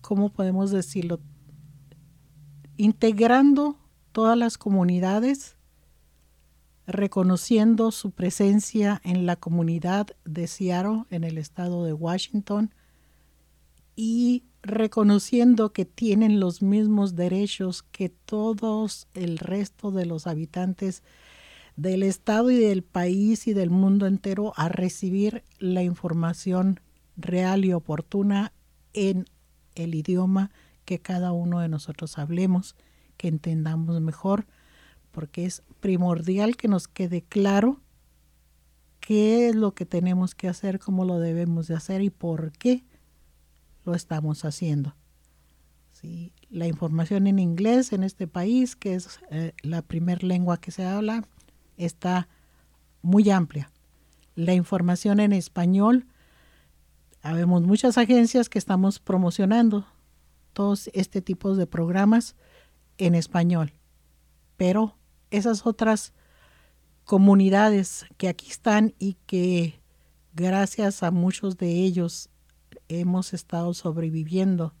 ¿cómo 0.00 0.30
podemos 0.30 0.70
decirlo? 0.70 1.20
Integrando 2.76 3.78
todas 4.12 4.36
las 4.36 4.58
comunidades, 4.58 5.56
reconociendo 6.86 7.90
su 7.90 8.10
presencia 8.10 9.00
en 9.04 9.26
la 9.26 9.36
comunidad 9.36 10.08
de 10.24 10.46
Seattle, 10.46 11.04
en 11.10 11.24
el 11.24 11.38
estado 11.38 11.84
de 11.84 11.92
Washington, 11.92 12.74
y 13.94 14.44
reconociendo 14.62 15.72
que 15.72 15.84
tienen 15.84 16.40
los 16.40 16.62
mismos 16.62 17.14
derechos 17.14 17.82
que 17.82 18.08
todos 18.08 19.08
el 19.14 19.38
resto 19.38 19.90
de 19.90 20.06
los 20.06 20.26
habitantes 20.26 21.02
del 21.76 22.02
estado 22.02 22.50
y 22.50 22.56
del 22.56 22.82
país 22.82 23.46
y 23.46 23.52
del 23.52 23.70
mundo 23.70 24.06
entero 24.06 24.52
a 24.56 24.68
recibir 24.68 25.44
la 25.58 25.82
información 25.82 26.80
real 27.16 27.64
y 27.64 27.72
oportuna 27.72 28.52
en 28.92 29.26
el 29.74 29.94
idioma 29.94 30.50
que 30.84 31.00
cada 31.00 31.32
uno 31.32 31.60
de 31.60 31.68
nosotros 31.68 32.18
hablemos 32.18 32.76
que 33.16 33.28
entendamos 33.28 34.00
mejor, 34.00 34.46
porque 35.10 35.44
es 35.44 35.62
primordial 35.80 36.56
que 36.56 36.68
nos 36.68 36.88
quede 36.88 37.22
claro 37.22 37.80
qué 39.00 39.48
es 39.48 39.54
lo 39.54 39.74
que 39.74 39.86
tenemos 39.86 40.34
que 40.34 40.48
hacer, 40.48 40.78
cómo 40.78 41.04
lo 41.04 41.18
debemos 41.18 41.68
de 41.68 41.74
hacer 41.74 42.02
y 42.02 42.10
por 42.10 42.52
qué 42.52 42.84
lo 43.84 43.94
estamos 43.94 44.44
haciendo. 44.44 44.94
La 46.50 46.66
información 46.66 47.26
en 47.26 47.38
inglés 47.38 47.92
en 47.92 48.04
este 48.04 48.28
país, 48.28 48.76
que 48.76 48.94
es 48.94 49.18
eh, 49.30 49.52
la 49.62 49.82
primer 49.82 50.22
lengua 50.22 50.60
que 50.60 50.70
se 50.70 50.84
habla, 50.84 51.26
está 51.76 52.28
muy 53.02 53.30
amplia. 53.30 53.70
La 54.34 54.54
información 54.54 55.20
en 55.20 55.32
español, 55.32 56.06
habemos 57.22 57.62
muchas 57.62 57.98
agencias 57.98 58.48
que 58.48 58.58
estamos 58.58 58.98
promocionando 58.98 59.86
todos 60.52 60.90
este 60.94 61.22
tipo 61.22 61.54
de 61.54 61.66
programas 61.66 62.36
en 62.98 63.14
español. 63.14 63.72
Pero 64.56 64.96
esas 65.30 65.66
otras 65.66 66.12
comunidades 67.04 68.06
que 68.16 68.28
aquí 68.28 68.50
están 68.50 68.94
y 68.98 69.14
que 69.26 69.80
gracias 70.34 71.02
a 71.02 71.10
muchos 71.10 71.56
de 71.56 71.70
ellos 71.70 72.30
hemos 72.88 73.32
estado 73.32 73.74
sobreviviendo 73.74 74.74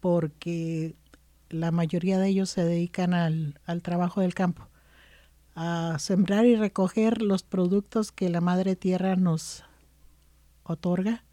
porque 0.00 0.96
la 1.50 1.70
mayoría 1.70 2.18
de 2.18 2.28
ellos 2.28 2.50
se 2.50 2.64
dedican 2.64 3.14
al, 3.14 3.60
al, 3.64 3.80
trabajo 3.82 4.20
del 4.20 4.34
campo, 4.34 4.68
a 5.54 5.98
sembrar 5.98 6.46
y 6.46 6.56
recoger 6.56 7.22
los 7.22 7.42
productos 7.42 8.10
que 8.10 8.28
la 8.28 8.40
Madre 8.40 8.76
Tierra 8.76 9.16
nos 9.16 9.64
otorga 10.64 11.24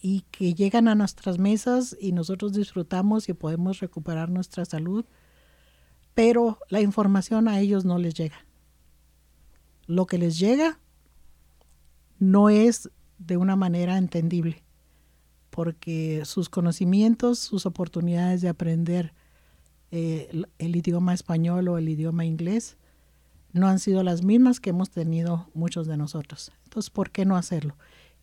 y 0.00 0.22
que 0.30 0.54
llegan 0.54 0.86
a 0.86 0.94
nuestras 0.94 1.38
mesas 1.38 1.96
y 2.00 2.12
nosotros 2.12 2.52
disfrutamos 2.52 3.28
y 3.28 3.32
podemos 3.32 3.80
recuperar 3.80 4.30
nuestra 4.30 4.64
salud, 4.64 5.04
pero 6.14 6.58
la 6.68 6.80
información 6.80 7.48
a 7.48 7.58
ellos 7.58 7.84
no 7.84 7.98
les 7.98 8.14
llega. 8.14 8.46
Lo 9.86 10.06
que 10.06 10.18
les 10.18 10.38
llega 10.38 10.78
no 12.18 12.48
es 12.48 12.90
de 13.18 13.36
una 13.36 13.56
manera 13.56 13.98
entendible, 13.98 14.62
porque 15.50 16.22
sus 16.24 16.48
conocimientos, 16.48 17.40
sus 17.40 17.66
oportunidades 17.66 18.40
de 18.40 18.48
aprender 18.48 19.14
eh, 19.90 20.44
el, 20.58 20.76
idioma 20.76 21.14
español 21.14 21.68
o 21.68 21.78
el 21.78 21.88
idioma 21.88 22.24
inglés 22.24 22.76
no 23.52 23.68
han 23.68 23.78
sido 23.78 24.02
las 24.02 24.22
mismas 24.22 24.60
que 24.60 24.70
hemos 24.70 24.90
tenido 24.90 25.48
muchos 25.54 25.86
de 25.86 25.96
nosotros. 25.96 26.52
Entonces, 26.64 26.90
¿por 26.90 27.10
qué 27.10 27.24
no 27.24 27.36
hacerlo? 27.36 27.76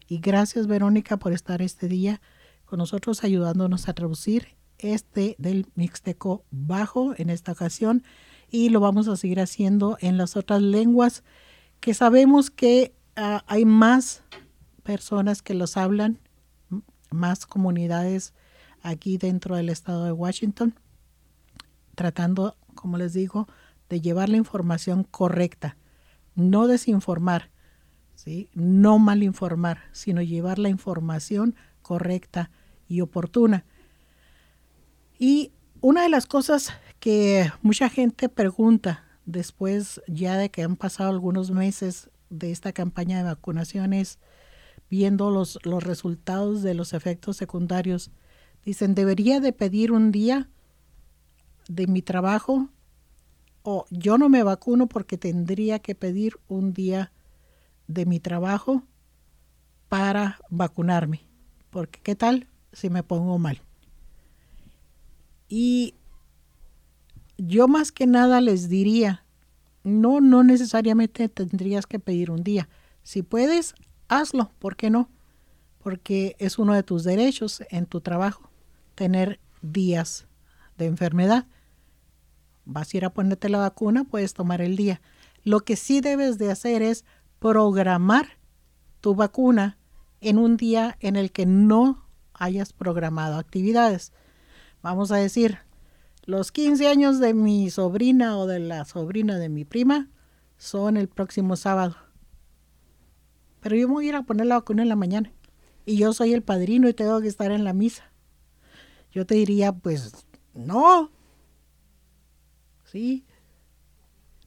Y 0.07 0.19
gracias 0.19 0.67
Verónica 0.67 1.17
por 1.17 1.33
estar 1.33 1.61
este 1.61 1.87
día 1.87 2.21
con 2.65 2.79
nosotros 2.79 3.23
ayudándonos 3.23 3.89
a 3.89 3.93
traducir 3.93 4.55
este 4.77 5.35
del 5.39 5.67
mixteco 5.75 6.43
bajo 6.51 7.13
en 7.17 7.29
esta 7.29 7.53
ocasión 7.53 8.03
y 8.49 8.69
lo 8.69 8.79
vamos 8.79 9.07
a 9.07 9.15
seguir 9.15 9.39
haciendo 9.39 9.97
en 10.01 10.17
las 10.17 10.35
otras 10.35 10.61
lenguas 10.61 11.23
que 11.79 11.93
sabemos 11.93 12.51
que 12.51 12.93
uh, 13.17 13.39
hay 13.47 13.65
más 13.65 14.23
personas 14.83 15.41
que 15.41 15.53
los 15.53 15.77
hablan, 15.77 16.19
más 17.09 17.45
comunidades 17.45 18.33
aquí 18.81 19.17
dentro 19.17 19.55
del 19.55 19.69
estado 19.69 20.05
de 20.05 20.11
Washington, 20.11 20.75
tratando, 21.95 22.57
como 22.75 22.97
les 22.97 23.13
digo, 23.13 23.47
de 23.89 24.01
llevar 24.01 24.29
la 24.29 24.37
información 24.37 25.03
correcta, 25.03 25.77
no 26.35 26.67
desinformar, 26.67 27.51
¿sí? 28.15 28.49
no 28.53 28.99
mal 28.99 29.23
informar, 29.23 29.79
sino 29.91 30.21
llevar 30.21 30.59
la 30.59 30.69
información 30.69 31.55
correcta 31.81 32.51
y 32.87 33.01
oportuna. 33.01 33.65
Y 35.17 35.51
una 35.81 36.03
de 36.03 36.09
las 36.09 36.25
cosas 36.25 36.73
que 36.99 37.51
mucha 37.61 37.89
gente 37.89 38.29
pregunta 38.29 39.03
después 39.25 40.01
ya 40.07 40.37
de 40.37 40.49
que 40.49 40.63
han 40.63 40.75
pasado 40.75 41.09
algunos 41.09 41.51
meses 41.51 42.09
de 42.29 42.51
esta 42.51 42.73
campaña 42.73 43.17
de 43.17 43.23
vacunaciones, 43.23 44.19
viendo 44.89 45.31
los, 45.31 45.59
los 45.63 45.83
resultados 45.83 46.63
de 46.63 46.73
los 46.73 46.93
efectos 46.93 47.37
secundarios, 47.37 48.11
dicen, 48.63 48.95
¿debería 48.95 49.39
de 49.39 49.53
pedir 49.53 49.91
un 49.91 50.11
día 50.11 50.49
de 51.67 51.87
mi 51.87 52.01
trabajo? 52.01 52.69
O 53.63 53.85
yo 53.89 54.17
no 54.17 54.29
me 54.29 54.43
vacuno 54.43 54.87
porque 54.87 55.17
tendría 55.17 55.79
que 55.79 55.95
pedir 55.95 56.37
un 56.47 56.73
día 56.73 57.11
de 57.87 58.05
mi 58.05 58.19
trabajo 58.19 58.83
para 59.89 60.39
vacunarme. 60.49 61.21
Porque 61.69 61.99
¿qué 62.01 62.15
tal 62.15 62.47
si 62.71 62.89
me 62.89 63.03
pongo 63.03 63.37
mal? 63.37 63.61
Y 65.47 65.95
yo 67.37 67.67
más 67.67 67.91
que 67.91 68.07
nada 68.07 68.41
les 68.41 68.69
diría, 68.69 69.25
no, 69.83 70.19
no 70.19 70.43
necesariamente 70.43 71.29
tendrías 71.29 71.85
que 71.85 71.99
pedir 71.99 72.31
un 72.31 72.43
día. 72.43 72.67
Si 73.03 73.21
puedes, 73.21 73.75
hazlo, 74.07 74.51
¿por 74.59 74.75
qué 74.75 74.89
no? 74.89 75.09
Porque 75.83 76.35
es 76.39 76.57
uno 76.57 76.73
de 76.73 76.83
tus 76.83 77.03
derechos 77.03 77.63
en 77.69 77.85
tu 77.85 78.01
trabajo, 78.01 78.49
tener 78.95 79.39
días 79.61 80.27
de 80.77 80.85
enfermedad. 80.85 81.45
Vas 82.65 82.93
a 82.93 82.97
ir 82.97 83.05
a 83.05 83.11
ponerte 83.11 83.49
la 83.49 83.59
vacuna, 83.59 84.03
puedes 84.03 84.33
tomar 84.33 84.61
el 84.61 84.75
día. 84.75 85.01
Lo 85.43 85.61
que 85.61 85.75
sí 85.75 86.01
debes 86.01 86.37
de 86.37 86.51
hacer 86.51 86.81
es 86.81 87.05
programar 87.39 88.37
tu 89.01 89.15
vacuna 89.15 89.77
en 90.21 90.39
un 90.39 90.57
día 90.57 90.97
en 90.99 91.15
el 91.15 91.31
que 91.31 91.45
no 91.45 92.07
hayas 92.33 92.73
programado 92.73 93.37
actividades. 93.37 94.11
Vamos 94.81 95.11
a 95.11 95.17
decir, 95.17 95.59
los 96.25 96.51
15 96.51 96.87
años 96.87 97.19
de 97.19 97.33
mi 97.33 97.69
sobrina 97.69 98.37
o 98.37 98.47
de 98.47 98.59
la 98.59 98.83
sobrina 98.85 99.37
de 99.37 99.49
mi 99.49 99.63
prima 99.63 100.09
son 100.57 100.97
el 100.97 101.07
próximo 101.07 101.55
sábado. 101.55 101.95
Pero 103.61 103.75
yo 103.75 103.87
me 103.87 103.93
voy 103.93 104.05
a 104.05 104.09
ir 104.09 104.15
a 104.15 104.23
poner 104.23 104.47
la 104.47 104.55
vacuna 104.55 104.83
en 104.83 104.89
la 104.89 104.95
mañana. 104.95 105.31
Y 105.85 105.97
yo 105.97 106.13
soy 106.13 106.33
el 106.33 106.41
padrino 106.41 106.89
y 106.89 106.93
tengo 106.93 107.21
que 107.21 107.27
estar 107.27 107.51
en 107.51 107.63
la 107.63 107.73
misa. 107.73 108.11
Yo 109.11 109.25
te 109.25 109.35
diría, 109.35 109.71
pues, 109.71 110.25
no. 110.53 111.11
Sí. 112.95 113.25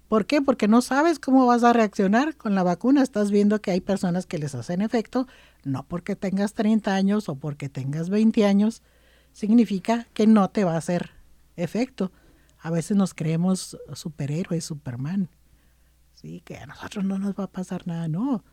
¿Por 0.09 0.25
qué? 0.25 0.41
Porque 0.41 0.69
no 0.69 0.81
sabes 0.81 1.19
cómo 1.19 1.45
vas 1.45 1.65
a 1.65 1.75
reaccionar 1.75 2.35
con 2.35 2.55
la 2.55 2.63
vacuna. 2.63 3.03
Estás 3.03 3.31
viendo 3.31 3.61
que 3.61 3.73
hay 3.73 3.83
personas 3.83 4.25
que 4.25 4.39
les 4.39 4.55
hacen 4.55 4.81
efecto, 4.81 5.27
no 5.65 5.87
porque 5.87 6.17
tengas 6.17 6.55
30 6.55 6.95
años 6.95 7.29
o 7.29 7.35
porque 7.37 7.69
tengas 7.69 8.09
20 8.09 8.47
años, 8.47 8.83
significa 9.33 10.09
que 10.15 10.27
no 10.27 10.49
te 10.49 10.65
va 10.65 10.73
a 10.73 10.79
hacer 10.79 11.11
efecto. 11.57 12.11
A 12.59 12.71
veces 12.71 12.97
nos 12.97 13.13
creemos 13.13 13.77
superhéroes, 13.93 14.65
Superman. 14.65 15.29
Sí, 16.15 16.41
que 16.41 16.57
a 16.57 16.65
nosotros 16.65 17.05
no 17.05 17.19
nos 17.19 17.35
va 17.35 17.45
a 17.45 17.53
pasar 17.53 17.87
nada, 17.87 18.09
no. 18.09 18.45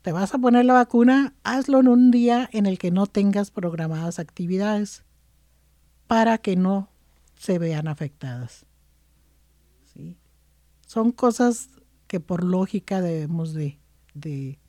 Te 0.00 0.12
vas 0.12 0.32
a 0.32 0.38
poner 0.38 0.64
la 0.64 0.72
vacuna, 0.72 1.34
hazlo 1.44 1.80
en 1.80 1.88
un 1.88 2.10
día 2.10 2.48
en 2.54 2.64
el 2.64 2.78
que 2.78 2.90
no 2.90 3.06
tengas 3.06 3.50
programadas 3.50 4.18
actividades 4.18 5.04
para 6.06 6.38
que 6.38 6.56
no 6.56 6.88
se 7.34 7.58
vean 7.58 7.86
afectadas. 7.86 8.64
¿Sí? 9.98 10.16
Son 10.86 11.10
cosas 11.10 11.70
que 12.06 12.20
por 12.20 12.44
lógica 12.44 13.00
debemos 13.00 13.52
de, 13.52 13.80
de, 14.14 14.60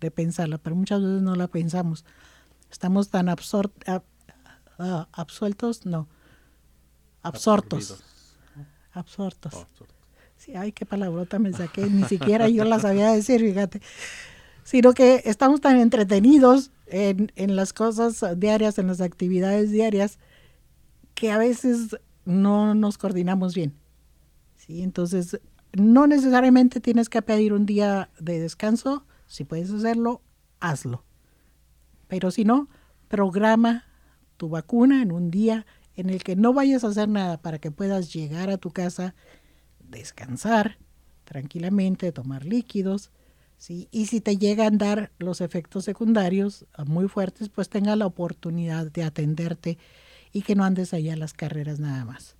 de 0.00 0.10
pensarla, 0.10 0.58
pero 0.58 0.74
muchas 0.74 1.00
veces 1.00 1.22
no 1.22 1.36
la 1.36 1.46
pensamos. 1.46 2.04
Estamos 2.68 3.10
tan 3.10 3.28
absor 3.28 3.72
uh, 3.86 5.04
absueltos, 5.12 5.86
no, 5.86 6.08
absortos. 7.22 8.02
Absortos. 8.90 9.54
Sí, 10.36 10.56
ay, 10.56 10.72
qué 10.72 10.84
palabrota 10.84 11.38
me 11.38 11.52
saqué, 11.52 11.86
ni 11.86 12.02
siquiera 12.04 12.48
yo 12.48 12.64
la 12.64 12.80
sabía 12.80 13.12
decir, 13.12 13.40
fíjate. 13.40 13.80
Sino 14.64 14.94
que 14.94 15.22
estamos 15.24 15.60
tan 15.60 15.78
entretenidos 15.78 16.72
en, 16.86 17.30
en 17.36 17.54
las 17.54 17.72
cosas 17.72 18.24
diarias, 18.36 18.78
en 18.78 18.88
las 18.88 19.00
actividades 19.00 19.70
diarias, 19.70 20.18
que 21.14 21.30
a 21.30 21.38
veces 21.38 21.96
no 22.24 22.74
nos 22.74 22.98
coordinamos 22.98 23.54
bien. 23.54 23.74
¿Sí? 24.66 24.82
Entonces, 24.82 25.40
no 25.72 26.06
necesariamente 26.06 26.80
tienes 26.80 27.08
que 27.08 27.22
pedir 27.22 27.52
un 27.52 27.66
día 27.66 28.10
de 28.20 28.40
descanso. 28.40 29.06
Si 29.26 29.44
puedes 29.44 29.70
hacerlo, 29.70 30.22
hazlo. 30.60 31.04
Pero 32.08 32.30
si 32.30 32.44
no, 32.44 32.68
programa 33.08 33.84
tu 34.36 34.48
vacuna 34.48 35.02
en 35.02 35.12
un 35.12 35.30
día 35.30 35.66
en 35.94 36.10
el 36.10 36.22
que 36.22 36.36
no 36.36 36.52
vayas 36.52 36.84
a 36.84 36.88
hacer 36.88 37.08
nada 37.08 37.40
para 37.40 37.58
que 37.58 37.70
puedas 37.70 38.12
llegar 38.12 38.50
a 38.50 38.58
tu 38.58 38.70
casa, 38.70 39.14
descansar 39.88 40.78
tranquilamente, 41.24 42.12
tomar 42.12 42.44
líquidos, 42.44 43.10
¿sí? 43.56 43.88
Y 43.90 44.06
si 44.06 44.20
te 44.20 44.36
llegan 44.36 44.74
a 44.74 44.86
dar 44.86 45.12
los 45.18 45.40
efectos 45.40 45.84
secundarios 45.84 46.66
muy 46.86 47.08
fuertes, 47.08 47.48
pues 47.48 47.68
tenga 47.68 47.96
la 47.96 48.06
oportunidad 48.06 48.90
de 48.90 49.04
atenderte 49.04 49.78
y 50.32 50.42
que 50.42 50.54
no 50.54 50.64
andes 50.64 50.94
allá 50.94 51.14
a 51.14 51.16
las 51.16 51.32
carreras 51.32 51.78
nada 51.78 52.04
más. 52.04 52.36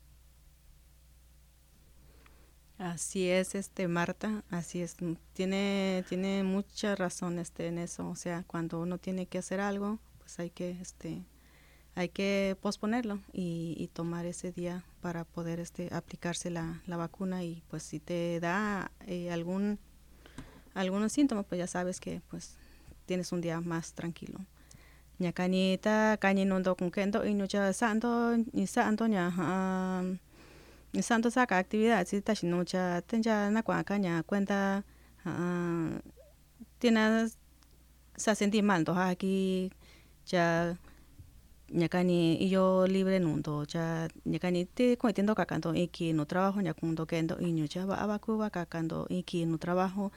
Así 2.83 3.29
es, 3.29 3.55
este 3.55 3.87
Marta, 3.87 4.43
así 4.51 4.83
es, 4.83 4.97
tiene 5.35 6.05
tiene 6.09 6.43
mucha 6.43 6.97
razón 6.97 7.39
este 7.39 7.69
en 7.69 7.79
eso, 7.79 8.09
o 8.09 8.17
sea, 8.17 8.43
cuando 8.49 8.81
uno 8.81 8.99
tiene 8.99 9.27
que 9.27 9.39
hacer 9.39 9.61
algo, 9.61 10.01
pues 10.19 10.41
hay 10.41 10.51
que 10.51 10.73
este 10.81 11.23
hay 11.95 12.09
que 12.09 12.57
posponerlo 12.61 13.21
y, 13.33 13.89
tomar 13.93 14.27
ese 14.27 14.51
día 14.51 14.85
para 15.01 15.25
poder 15.25 15.61
este 15.61 15.95
aplicarse 15.95 16.51
la, 16.51 16.83
la 16.89 16.97
vacuna 16.97 17.45
y 17.45 17.63
pues 17.71 17.85
si 17.85 18.01
te 18.01 18.41
da 18.41 18.91
eh, 19.07 19.31
algún 19.31 19.79
algunos 20.75 21.13
síntomas 21.13 21.47
pues 21.49 21.61
ya 21.61 21.69
sabes 21.69 22.01
que 22.01 22.21
pues 22.31 22.57
tienes 23.07 23.31
un 23.31 23.43
día 23.43 23.61
más 23.61 23.93
tranquilo. 23.93 24.41
Ñakanita 25.21 26.17
kañi 26.17 26.47
nundo 26.47 26.75
con 26.75 26.91
kendo 26.91 27.25
y 27.25 27.35
nucha 27.35 27.73
santo 27.75 28.37
ni 28.53 28.67
santo 28.67 29.07
ña 29.07 29.31
santo 31.01 31.31
saca 31.31 31.57
actividad 31.57 32.05
si 32.07 32.21
tashi 32.21 32.47
nucha 32.47 33.01
tenja 33.07 33.51
na 33.51 33.63
kwa 33.63 33.83
kaña 33.85 34.23
cuenta 34.23 34.85
tienes 36.79 37.39
se 38.17 38.63
mal 38.63 38.85
aquí 38.89 39.71
ya 40.27 40.77
ñakani 41.73 42.37
iyo 42.37 42.87
libre 42.87 43.19
nundo 43.21 43.65
cha 43.65 44.09
ñakani 44.27 44.67
te 44.67 44.97
cometiendo 44.99 45.35
cacando 45.35 45.75
iki 45.75 46.13
no 46.13 46.27
trabajo 46.27 46.61
ñakundo 46.61 47.07
kendo 47.07 47.41
iño 47.41 47.67
cha 47.67 47.87
va 47.87 47.97
abaku 47.97 48.37
va 48.37 48.51
cacando 48.51 49.07
iki 49.09 49.47
no 49.47 49.57
trabajo 49.59 50.13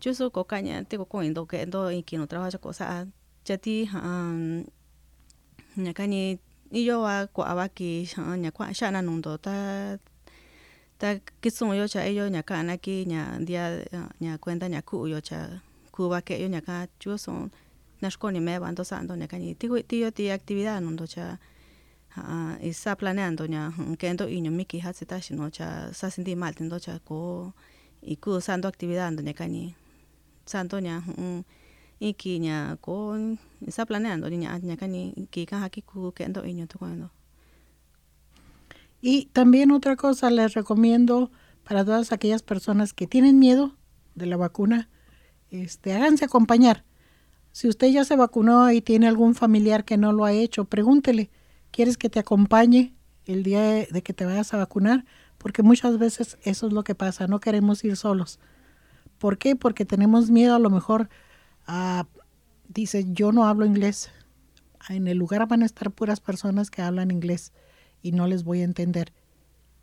yo 0.00 0.14
so 0.14 0.30
ko 0.30 0.44
kaña 0.44 0.84
te 0.88 0.96
coindo 0.96 1.44
kendo 1.46 1.90
iki 1.92 2.16
no 2.16 2.26
trabajo 2.26 2.58
cosa 2.58 3.06
chati 3.44 3.88
um 3.92 4.64
ñakani 5.76 6.38
iyo 6.72 7.02
wa 7.02 7.26
kwa 7.26 7.46
abaki 7.46 8.08
ñakwa 8.40 8.72
shana 8.74 9.02
nundo 9.02 9.36
ta 9.38 9.98
ta 10.98 11.20
kitsun 11.42 11.76
yo 11.76 11.86
cha 11.88 12.06
iyo 12.08 12.28
ñakana 12.28 12.76
ki 12.80 13.04
ña 13.06 13.38
dia 13.44 13.84
ña 14.20 14.38
cuenta 14.38 14.66
ña 14.68 14.80
ku 14.82 15.06
yo 15.06 15.20
cha 15.20 15.60
kuba 15.92 16.20
ke 16.22 16.40
yo 16.40 16.48
ñaka 16.48 16.88
chu 17.00 17.18
son 17.18 17.50
nashkoni 18.02 18.40
me 18.40 18.58
bando 18.58 18.84
sando 18.84 19.16
ne 19.16 19.26
kani 19.28 19.54
tigo 19.54 19.76
tio 19.82 20.10
ti 20.10 20.30
actividad 20.30 20.80
no 20.80 21.06
cha 21.06 21.38
uh, 22.16 22.56
está 22.60 22.96
planeando 22.96 23.46
nya 23.46 23.72
kendo 23.98 24.24
iño 24.28 24.50
miki 24.50 24.78
hatse 24.80 25.04
tashi 25.06 25.34
no 25.34 25.50
cha 25.50 25.92
sa 25.92 26.10
sindi 26.10 26.34
mal 26.36 26.54
tendo 26.54 26.78
cha 26.78 26.98
ko 27.04 27.52
y 28.02 28.16
ku 28.16 28.40
sando 28.40 28.68
actividad 28.68 29.12
no 29.12 29.32
kani 29.32 29.74
santo 30.46 30.80
nya 30.80 31.02
um, 31.18 31.42
iki 32.00 32.38
nya 32.40 32.76
ko 32.80 33.16
está 33.66 33.84
planeando 33.84 34.28
nya 34.28 34.58
nya 34.58 34.76
kani 34.76 35.28
ki 35.32 35.44
kan 35.46 35.60
haki 35.60 35.80
ku 35.82 36.12
kendo 36.12 36.40
iño 36.44 36.66
to 36.68 36.78
cuando 36.78 37.08
y 39.00 39.26
también 39.26 39.70
otra 39.70 39.96
cosa 39.96 40.30
les 40.30 40.54
recomiendo 40.54 41.30
para 41.64 41.84
todas 41.84 42.12
aquellas 42.12 42.42
personas 42.42 42.92
que 42.92 43.06
tienen 43.06 43.38
miedo 43.38 43.76
de 44.14 44.26
la 44.26 44.36
vacuna, 44.36 44.88
este, 45.50 45.92
háganse 45.92 46.24
acompañar 46.24 46.84
si 47.56 47.68
usted 47.68 47.86
ya 47.86 48.04
se 48.04 48.16
vacunó 48.16 48.70
y 48.70 48.82
tiene 48.82 49.08
algún 49.08 49.34
familiar 49.34 49.86
que 49.86 49.96
no 49.96 50.12
lo 50.12 50.26
ha 50.26 50.32
hecho, 50.34 50.66
pregúntele, 50.66 51.30
¿quieres 51.70 51.96
que 51.96 52.10
te 52.10 52.18
acompañe 52.18 52.94
el 53.24 53.42
día 53.44 53.62
de 53.62 54.02
que 54.02 54.12
te 54.12 54.26
vayas 54.26 54.52
a 54.52 54.58
vacunar? 54.58 55.06
Porque 55.38 55.62
muchas 55.62 55.96
veces 55.96 56.36
eso 56.42 56.66
es 56.66 56.74
lo 56.74 56.84
que 56.84 56.94
pasa, 56.94 57.28
no 57.28 57.40
queremos 57.40 57.82
ir 57.82 57.96
solos. 57.96 58.40
¿Por 59.16 59.38
qué? 59.38 59.56
Porque 59.56 59.86
tenemos 59.86 60.28
miedo 60.28 60.54
a 60.54 60.58
lo 60.58 60.68
mejor 60.68 61.08
a, 61.66 62.06
dice, 62.68 63.06
yo 63.08 63.32
no 63.32 63.46
hablo 63.46 63.64
inglés. 63.64 64.10
En 64.90 65.08
el 65.08 65.16
lugar 65.16 65.48
van 65.48 65.62
a 65.62 65.66
estar 65.66 65.90
puras 65.90 66.20
personas 66.20 66.70
que 66.70 66.82
hablan 66.82 67.10
inglés 67.10 67.54
y 68.02 68.12
no 68.12 68.26
les 68.26 68.44
voy 68.44 68.60
a 68.60 68.64
entender. 68.64 69.12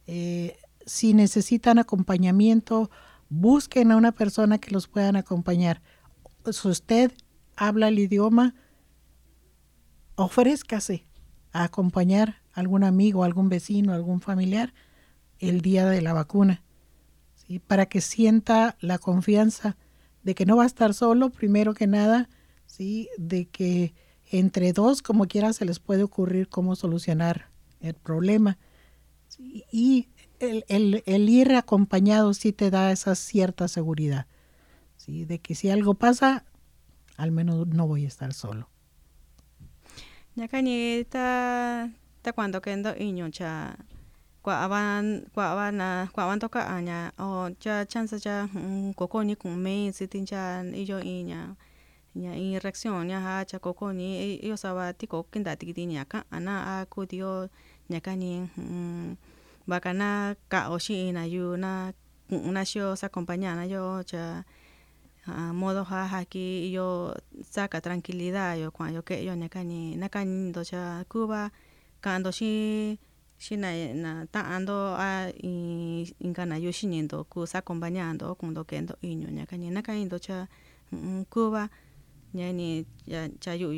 Eh, 0.08 0.58
si 0.86 1.14
necesitan 1.14 1.80
acompañamiento, 1.80 2.90
busquen 3.30 3.92
a 3.92 3.98
una 3.98 4.12
persona 4.12 4.58
que 4.58 4.72
los 4.72 4.88
puedan 4.88 5.16
acompañar. 5.16 5.82
Si 6.52 6.68
usted 6.68 7.12
habla 7.56 7.88
el 7.88 8.00
idioma, 8.00 8.56
ofrézcase 10.16 11.08
a 11.52 11.64
acompañar 11.64 12.42
a 12.54 12.60
algún 12.60 12.84
amigo, 12.84 13.24
algún 13.24 13.50
vecino, 13.50 13.94
algún 13.94 14.22
familiar 14.22 14.74
el 15.40 15.62
día 15.62 15.86
de 15.86 16.02
la 16.02 16.14
vacuna, 16.14 16.64
¿sí? 17.36 17.60
para 17.60 17.88
que 17.88 18.02
sienta 18.02 18.78
la 18.80 18.98
confianza 18.98 19.78
de 20.24 20.36
que 20.36 20.46
no 20.46 20.56
va 20.58 20.64
a 20.64 20.68
estar 20.68 20.94
solo, 20.94 21.32
primero 21.32 21.74
que 21.74 21.88
nada, 21.88 22.30
¿sí? 22.66 23.10
de 23.18 23.46
que 23.46 23.94
entre 24.32 24.74
dos, 24.74 25.02
como 25.02 25.26
quiera, 25.26 25.54
se 25.54 25.66
les 25.66 25.80
puede 25.80 26.04
ocurrir 26.04 26.48
cómo 26.48 26.76
solucionar 26.76 27.53
el 27.84 27.94
problema. 27.96 28.58
Y 29.72 30.10
el, 30.40 30.64
el, 30.68 31.04
el, 31.06 31.30
ir 31.30 31.54
acompañado 31.56 32.34
sí 32.34 32.52
te 32.54 32.70
da 32.72 32.92
esa 32.92 33.16
cierta 33.16 33.68
seguridad, 33.68 34.26
¿sí? 34.98 35.26
de 35.26 35.40
que 35.40 35.56
si 35.56 35.70
algo 35.70 35.94
pasa, 35.96 36.46
al 37.18 37.32
menos 37.32 37.68
no 37.68 37.88
voy 37.88 38.06
a 38.06 38.08
estar 38.08 38.34
solo. 38.34 38.70
Ñakani 40.36 41.06
ta 41.10 41.90
ta 42.22 42.34
cuando 42.34 42.62
kendo 42.62 42.96
iño 42.98 43.30
cha 43.30 43.78
kwa 44.42 44.64
aban 44.64 45.26
kwa 45.34 45.52
aban 45.52 45.76
na 45.78 46.10
kwa 46.12 46.24
aban 46.24 46.40
toka 46.40 46.68
aña 46.76 47.14
o 47.20 47.50
cha 47.60 47.86
chance 47.86 48.20
cha 48.20 48.50
koko 48.96 49.24
ni 49.24 49.36
kun 49.36 49.58
me 49.62 49.92
sitin 49.94 50.26
cha 50.26 50.64
iyo 50.66 51.00
iña 51.00 51.56
ña 52.16 52.36
in 52.36 52.60
reacción 52.60 53.08
ña 53.08 53.22
ha 53.22 53.46
cha 53.46 53.60
koko 53.60 53.94
ni 53.94 54.36
iyo 54.42 54.58
saba 54.58 54.94
tiko 54.94 55.24
kinda 55.32 55.56
tikiti 55.56 55.86
ña 55.86 56.06
ka 56.06 56.26
ana 56.32 56.82
a 56.82 56.86
ku 58.02 58.10
dio 58.10 58.38
ñakani 58.58 59.18
bakana 59.68 60.36
ka 60.50 60.70
o 60.70 60.78
shi 60.80 61.12
na 61.12 61.24
yu 61.26 61.58
na 61.58 61.94
na 62.30 62.64
shio 62.66 62.96
sa 62.96 63.10
compañía 63.10 63.54
yo 63.68 64.04
cha 64.04 64.44
uh, 65.28 65.54
modo 65.54 65.84
ha 65.84 66.08
haki 66.08 66.72
yo 66.74 67.14
saca 67.50 67.80
tranquilidad 67.82 68.58
yo 68.60 68.72
cuando 68.72 68.96
yo 68.96 69.02
que 69.04 69.24
yo 69.24 69.36
nakani 69.36 69.96
nakani 69.96 70.52
do 70.52 70.64
cha 70.64 71.04
kuba 71.08 71.52
kando 72.02 72.32
shi 72.32 72.98
shi 73.38 73.56
na 73.58 73.70
na 73.94 74.26
ta 74.32 74.42
ando 74.56 74.96
a 74.98 75.32
ingana 76.20 76.58
yo 76.60 76.72
shiniendo 76.72 77.24
ku 77.30 77.46
sa 77.48 77.60
acompañando 77.62 78.36
kundo 78.36 78.64
kendo 78.66 78.96
iño 79.02 79.30
nakani 79.32 79.72
nakani 79.72 80.10
do 80.10 80.20
cha 80.20 80.48
um, 80.92 81.24
kuba 81.30 81.70
nyani 82.34 82.86
ya 83.08 83.30
cha 83.40 83.54
yu 83.56 83.72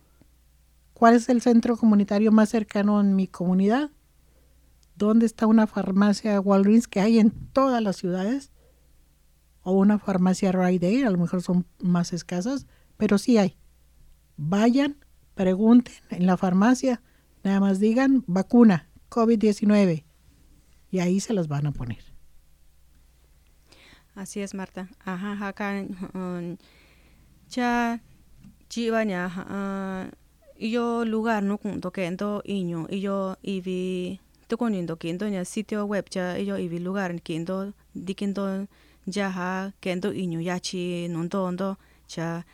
¿Cuál 0.94 1.14
es 1.14 1.28
el 1.28 1.42
centro 1.42 1.76
comunitario 1.76 2.32
más 2.32 2.48
cercano 2.48 3.00
en 3.00 3.14
mi 3.14 3.28
comunidad? 3.28 3.92
¿Dónde 4.96 5.24
está 5.24 5.46
una 5.46 5.68
farmacia 5.68 6.40
Walgreens 6.40 6.88
que 6.88 6.98
hay 6.98 7.20
en 7.20 7.30
todas 7.30 7.80
las 7.80 7.94
ciudades? 7.94 8.50
O 9.62 9.74
una 9.74 10.00
farmacia 10.00 10.50
Rite 10.50 10.88
Aid, 10.88 11.06
a 11.06 11.10
lo 11.10 11.18
mejor 11.18 11.40
son 11.40 11.66
más 11.78 12.12
escasas, 12.12 12.66
pero 12.96 13.16
sí 13.16 13.38
hay. 13.38 13.56
Vayan, 14.36 14.96
pregunten 15.34 15.94
en 16.10 16.26
la 16.26 16.36
farmacia, 16.36 17.02
nada 17.42 17.60
más 17.60 17.80
digan 17.80 18.24
vacuna 18.26 18.88
COVID-19 19.10 20.04
y 20.90 20.98
ahí 21.00 21.20
se 21.20 21.34
las 21.34 21.48
van 21.48 21.66
a 21.66 21.72
poner. 21.72 22.02
Así 24.14 24.40
es, 24.40 24.54
Marta. 24.54 24.88
Ajá, 25.04 25.48
acá 25.48 25.84
chivaña 28.68 29.28
uh, 29.28 30.10
iyo 30.58 31.04
lugar 31.04 31.42
no 31.42 31.58
kunto 31.58 31.90
kento 31.92 32.42
iño 32.44 32.86
iyo 32.90 33.36
ivi 33.42 34.18
tukonindo 34.48 34.96
kento 34.96 35.28
ña 35.28 35.44
sitio 35.44 35.84
web 35.86 36.08
cha 36.08 36.38
iyo 36.38 36.58
ivi 36.58 36.78
lugar 36.78 37.12
dikinto 37.94 38.66
jaha 39.06 39.72
kento 39.80 40.12
iño 40.12 40.40
han 40.40 41.28
dikinto 41.28 41.78
cha 42.06 42.44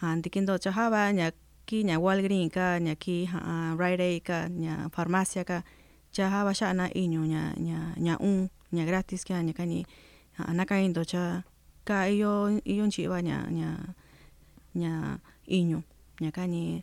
haba 0.00 1.12
ña 1.12 1.32
ki 1.70 1.84
ña 1.84 1.96
Walgreens 2.02 2.50
ka 2.50 2.82
ña 2.82 2.94
ki 2.98 3.30
uh, 3.30 3.78
Rite 3.78 4.02
Aid 4.02 4.22
ka 4.26 4.48
ña 4.50 4.90
farmacia 4.90 5.44
ka 5.44 5.62
cha 6.10 6.26
haba 6.26 6.50
shana 6.50 6.90
iño 6.94 7.22
ña 7.22 7.54
ña 7.54 7.94
ña 7.94 8.14
un 8.18 8.50
ña 8.74 8.82
gratis 8.88 9.22
ka 9.22 9.38
ña 9.38 9.52
kani 9.54 9.86
uh, 10.42 10.50
nakaindo 10.50 11.04
cha 11.04 11.44
ka 11.84 12.10
iyo 12.10 12.58
iyo 12.66 12.84
chiva 12.90 13.22
ña 13.22 13.46
ña 13.54 13.94
nya 14.74 15.18
inyo 15.46 15.82
nya 16.20 16.30
ka 16.30 16.46
ni 16.46 16.82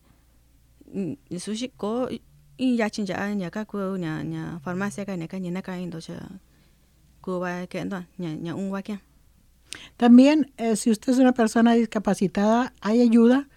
sushi 1.36 1.72
ko 1.76 2.08
in 2.58 2.76
ya 2.80 2.88
chin 2.90 3.06
ja 3.06 3.20
nya 3.36 3.52
ka 3.52 3.64
ku 3.68 3.78
nya 4.00 4.24
nya 4.24 4.60
farmacia 4.64 5.04
ka 5.04 5.16
nya 5.20 5.28
ka 5.28 5.36
ni 5.40 5.52
na 5.52 5.60
ka 5.64 5.76
indo 5.80 6.00
cha 6.00 6.16
ku 7.24 7.40
va 7.44 7.68
que 7.68 7.84
ndo 7.84 8.04
nya 8.20 8.36
nya 8.36 8.56
un 8.56 8.72
wa 8.72 8.80
También, 9.98 10.54
eh, 10.58 10.76
si 10.76 10.92
usted 10.92 11.14
es 11.14 11.20
una 11.20 11.34
persona 11.34 11.74
discapacitada, 11.74 12.74
hay 12.82 13.02
ayuda 13.02 13.48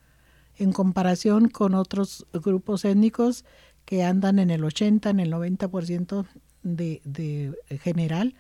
en 0.57 0.73
comparación 0.73 1.49
con 1.49 1.75
otros 1.75 2.27
grupos 2.33 2.85
étnicos 2.85 3.45
que 3.85 4.03
andan 4.03 4.39
en 4.39 4.51
el 4.51 4.65
80, 4.65 5.11
en 5.11 5.21
el 5.21 5.33
90% 5.33 6.27
de, 6.63 7.01
de 7.05 7.79
general. 7.79 8.35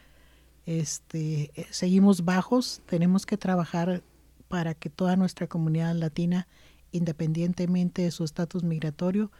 Este, 0.67 1.51
seguimos 1.71 2.25
bajos, 2.25 2.83
tenemos 2.87 3.27
que 3.27 3.37
trabajar 3.37 4.03
para 4.49 4.75
que 4.75 4.89
toda 4.89 5.17
nuestra 5.17 5.47
comunidad 5.47 5.95
latina, 5.95 6.47
independientemente 6.93 8.03
de 8.03 8.11
su 8.11 8.25
estatus 8.25 8.63
migratorio, 8.63 9.31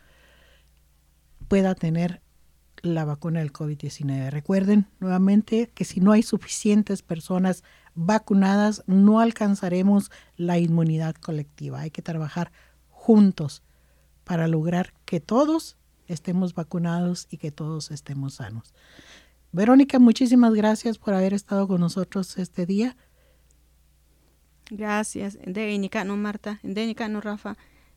pueda 1.49 1.75
tener 1.75 2.21
la 2.85 3.05
vacuna 3.05 3.41
del 3.41 3.53
COVID-19. 3.53 4.31
Recuerden 4.31 4.87
nuevamente 5.01 5.71
que 5.75 5.85
si 5.85 6.01
no 6.01 6.13
hay 6.13 6.23
suficientes 6.23 7.03
personas 7.03 7.65
vacunadas, 7.95 8.83
no 8.87 9.21
alcanzaremos 9.21 10.11
la 10.37 10.59
inmunidad 10.59 11.15
colectiva. 11.15 11.81
Hay 11.81 11.91
que 11.91 12.03
trabajar 12.03 12.53
juntos 12.91 13.63
para 14.25 14.49
lograr 14.49 14.95
que 15.05 15.21
todos 15.21 15.77
estemos 16.07 16.55
vacunados 16.55 17.27
y 17.31 17.39
que 17.39 17.51
todos 17.51 17.91
estemos 17.91 18.35
sanos. 18.35 18.75
Verónica, 19.53 19.99
muchísimas 19.99 20.53
gracias 20.55 20.99
por 20.99 21.15
haber 21.15 21.33
estado 21.33 21.69
con 21.69 21.81
nosotros 21.81 22.37
este 22.39 22.67
día. 22.67 22.97
Gracias. 24.71 25.39
De 25.45 25.79
no 26.05 26.17
Marta, 26.17 26.59
de 26.63 26.95
no 27.09 27.21
Rafa, 27.21 27.57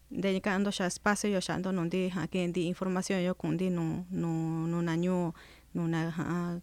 de 0.09 0.41
ando 0.45 0.71
ya 0.71 0.87
espacio 0.87 1.29
yo 1.29 1.39
ya 1.39 1.55
ando 1.55 1.71
no 1.71 1.85
di 1.85 2.11
aquí 2.15 2.47
di 2.47 2.67
información 2.67 3.21
yo 3.21 3.35
con 3.35 3.57
di 3.57 3.69
no 3.69 4.05
no 4.09 4.67
no 4.67 4.89
año 4.89 5.35
no 5.73 5.87
na 5.87 6.61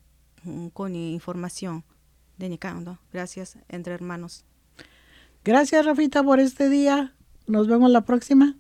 con 0.73 0.95
información 0.95 1.85
de 2.39 2.59
ando. 2.63 2.99
Gracias 3.13 3.59
entre 3.69 3.95
hermanos. 3.95 4.45
Gracias 5.45 5.85
Rafita 5.85 6.23
por 6.23 6.41
este 6.41 6.69
día. 6.69 7.15
Nos 7.47 7.69
vemos 7.69 7.91
la 7.91 8.05
próxima. 8.05 8.57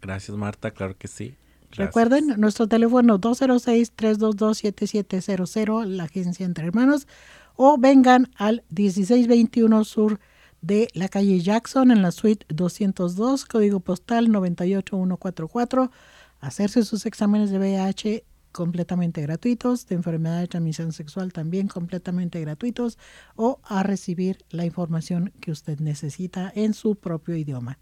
Gracias 0.00 0.34
Marta, 0.36 0.70
claro 0.70 0.96
que 0.96 1.08
sí. 1.08 1.34
Recuerden, 1.72 2.34
nuestro 2.38 2.68
teléfono 2.68 3.20
206-322-7700, 3.20 5.84
la 5.84 6.04
agencia 6.04 6.46
Entre 6.46 6.64
Hermanos, 6.64 7.08
o 7.56 7.76
vengan 7.76 8.30
al 8.36 8.62
1621 8.70 9.84
Sur 9.84 10.20
de 10.66 10.88
la 10.94 11.08
calle 11.08 11.38
Jackson 11.40 11.92
en 11.92 12.02
la 12.02 12.10
suite 12.10 12.44
202, 12.48 13.44
código 13.44 13.80
postal 13.80 14.32
98144, 14.32 15.92
hacerse 16.40 16.84
sus 16.84 17.06
exámenes 17.06 17.50
de 17.50 17.58
VIH 17.58 18.24
completamente 18.50 19.22
gratuitos, 19.22 19.86
de 19.86 19.94
enfermedad 19.94 20.40
de 20.40 20.48
transmisión 20.48 20.92
sexual 20.92 21.32
también 21.32 21.68
completamente 21.68 22.40
gratuitos, 22.40 22.98
o 23.36 23.60
a 23.62 23.82
recibir 23.82 24.38
la 24.50 24.64
información 24.64 25.32
que 25.40 25.52
usted 25.52 25.78
necesita 25.78 26.50
en 26.54 26.74
su 26.74 26.96
propio 26.96 27.36
idioma. 27.36 27.78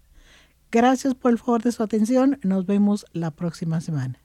Gracias 0.71 1.15
por 1.15 1.31
el 1.31 1.39
favor 1.39 1.63
de 1.63 1.71
su 1.71 1.81
atención. 1.81 2.39
Nos 2.43 2.65
vemos 2.65 3.05
la 3.13 3.31
próxima 3.31 3.81
semana. 3.81 4.24